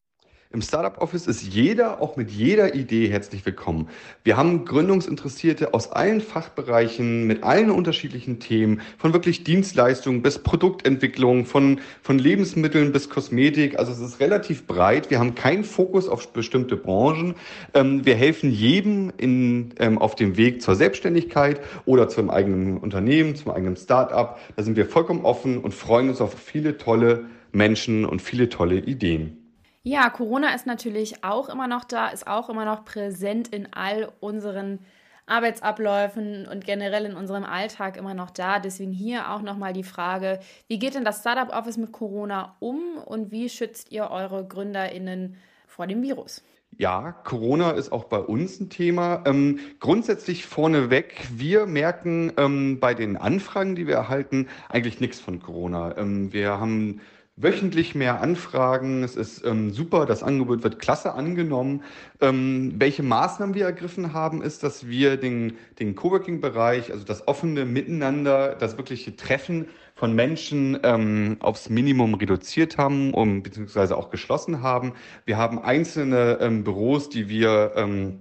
[0.50, 3.88] Im Startup Office ist jeder auch mit jeder Idee herzlich willkommen.
[4.22, 11.44] Wir haben Gründungsinteressierte aus allen Fachbereichen mit allen unterschiedlichen Themen, von wirklich Dienstleistungen bis Produktentwicklung,
[11.44, 13.78] von, von Lebensmitteln bis Kosmetik.
[13.78, 15.10] Also es ist relativ breit.
[15.10, 17.34] Wir haben keinen Fokus auf bestimmte Branchen.
[17.72, 23.34] Ähm, wir helfen jedem in, ähm, auf dem Weg zur Selbstständigkeit oder zum eigenen Unternehmen,
[23.34, 24.38] zum eigenen Startup.
[24.54, 28.78] Da sind wir vollkommen offen und freuen uns auf viele tolle Menschen und viele tolle
[28.78, 29.43] Ideen.
[29.86, 34.10] Ja, Corona ist natürlich auch immer noch da, ist auch immer noch präsent in all
[34.18, 34.78] unseren
[35.26, 38.60] Arbeitsabläufen und generell in unserem Alltag immer noch da.
[38.60, 42.96] Deswegen hier auch nochmal die Frage, wie geht denn das Startup Office mit Corona um
[42.96, 46.42] und wie schützt ihr eure GründerInnen vor dem Virus?
[46.78, 49.22] Ja, Corona ist auch bei uns ein Thema.
[49.26, 55.40] Ähm, grundsätzlich vorneweg, wir merken ähm, bei den Anfragen, die wir erhalten, eigentlich nichts von
[55.40, 55.96] Corona.
[55.98, 57.02] Ähm, wir haben
[57.36, 59.02] wöchentlich mehr Anfragen.
[59.02, 61.82] Es ist ähm, super, das Angebot wird klasse angenommen.
[62.20, 67.64] Ähm, welche Maßnahmen wir ergriffen haben, ist, dass wir den, den Coworking-Bereich, also das offene
[67.64, 69.66] Miteinander, das wirkliche Treffen
[69.96, 74.92] von Menschen ähm, aufs Minimum reduziert haben um, beziehungsweise auch geschlossen haben.
[75.24, 78.20] Wir haben einzelne ähm, Büros, die wir ähm,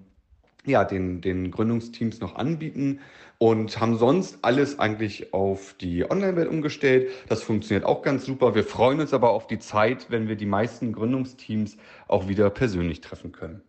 [0.66, 3.01] ja, den, den Gründungsteams noch anbieten
[3.38, 7.11] und haben sonst alles eigentlich auf die Online-Welt umgestellt.
[7.28, 8.55] Das funktioniert auch ganz super.
[8.55, 13.01] Wir freuen uns aber auf die Zeit, wenn wir die meisten Gründungsteams auch wieder persönlich
[13.01, 13.61] treffen können.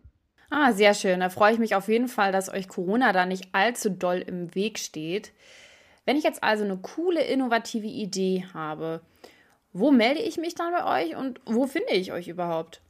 [0.49, 1.19] Ah, sehr schön.
[1.19, 4.53] Da freue ich mich auf jeden Fall, dass euch Corona da nicht allzu doll im
[4.55, 5.33] Weg steht.
[6.05, 9.01] Wenn ich jetzt also eine coole, innovative Idee habe,
[9.73, 12.81] wo melde ich mich dann bei euch und wo finde ich euch überhaupt?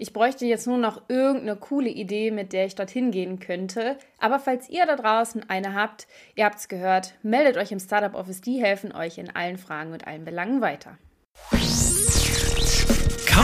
[0.00, 3.96] Ich bräuchte jetzt nur noch irgendeine coole Idee, mit der ich dorthin gehen könnte.
[4.20, 6.06] Aber falls ihr da draußen eine habt,
[6.36, 9.92] ihr habt es gehört, meldet euch im Startup Office, die helfen euch in allen Fragen
[9.92, 10.98] und allen Belangen weiter.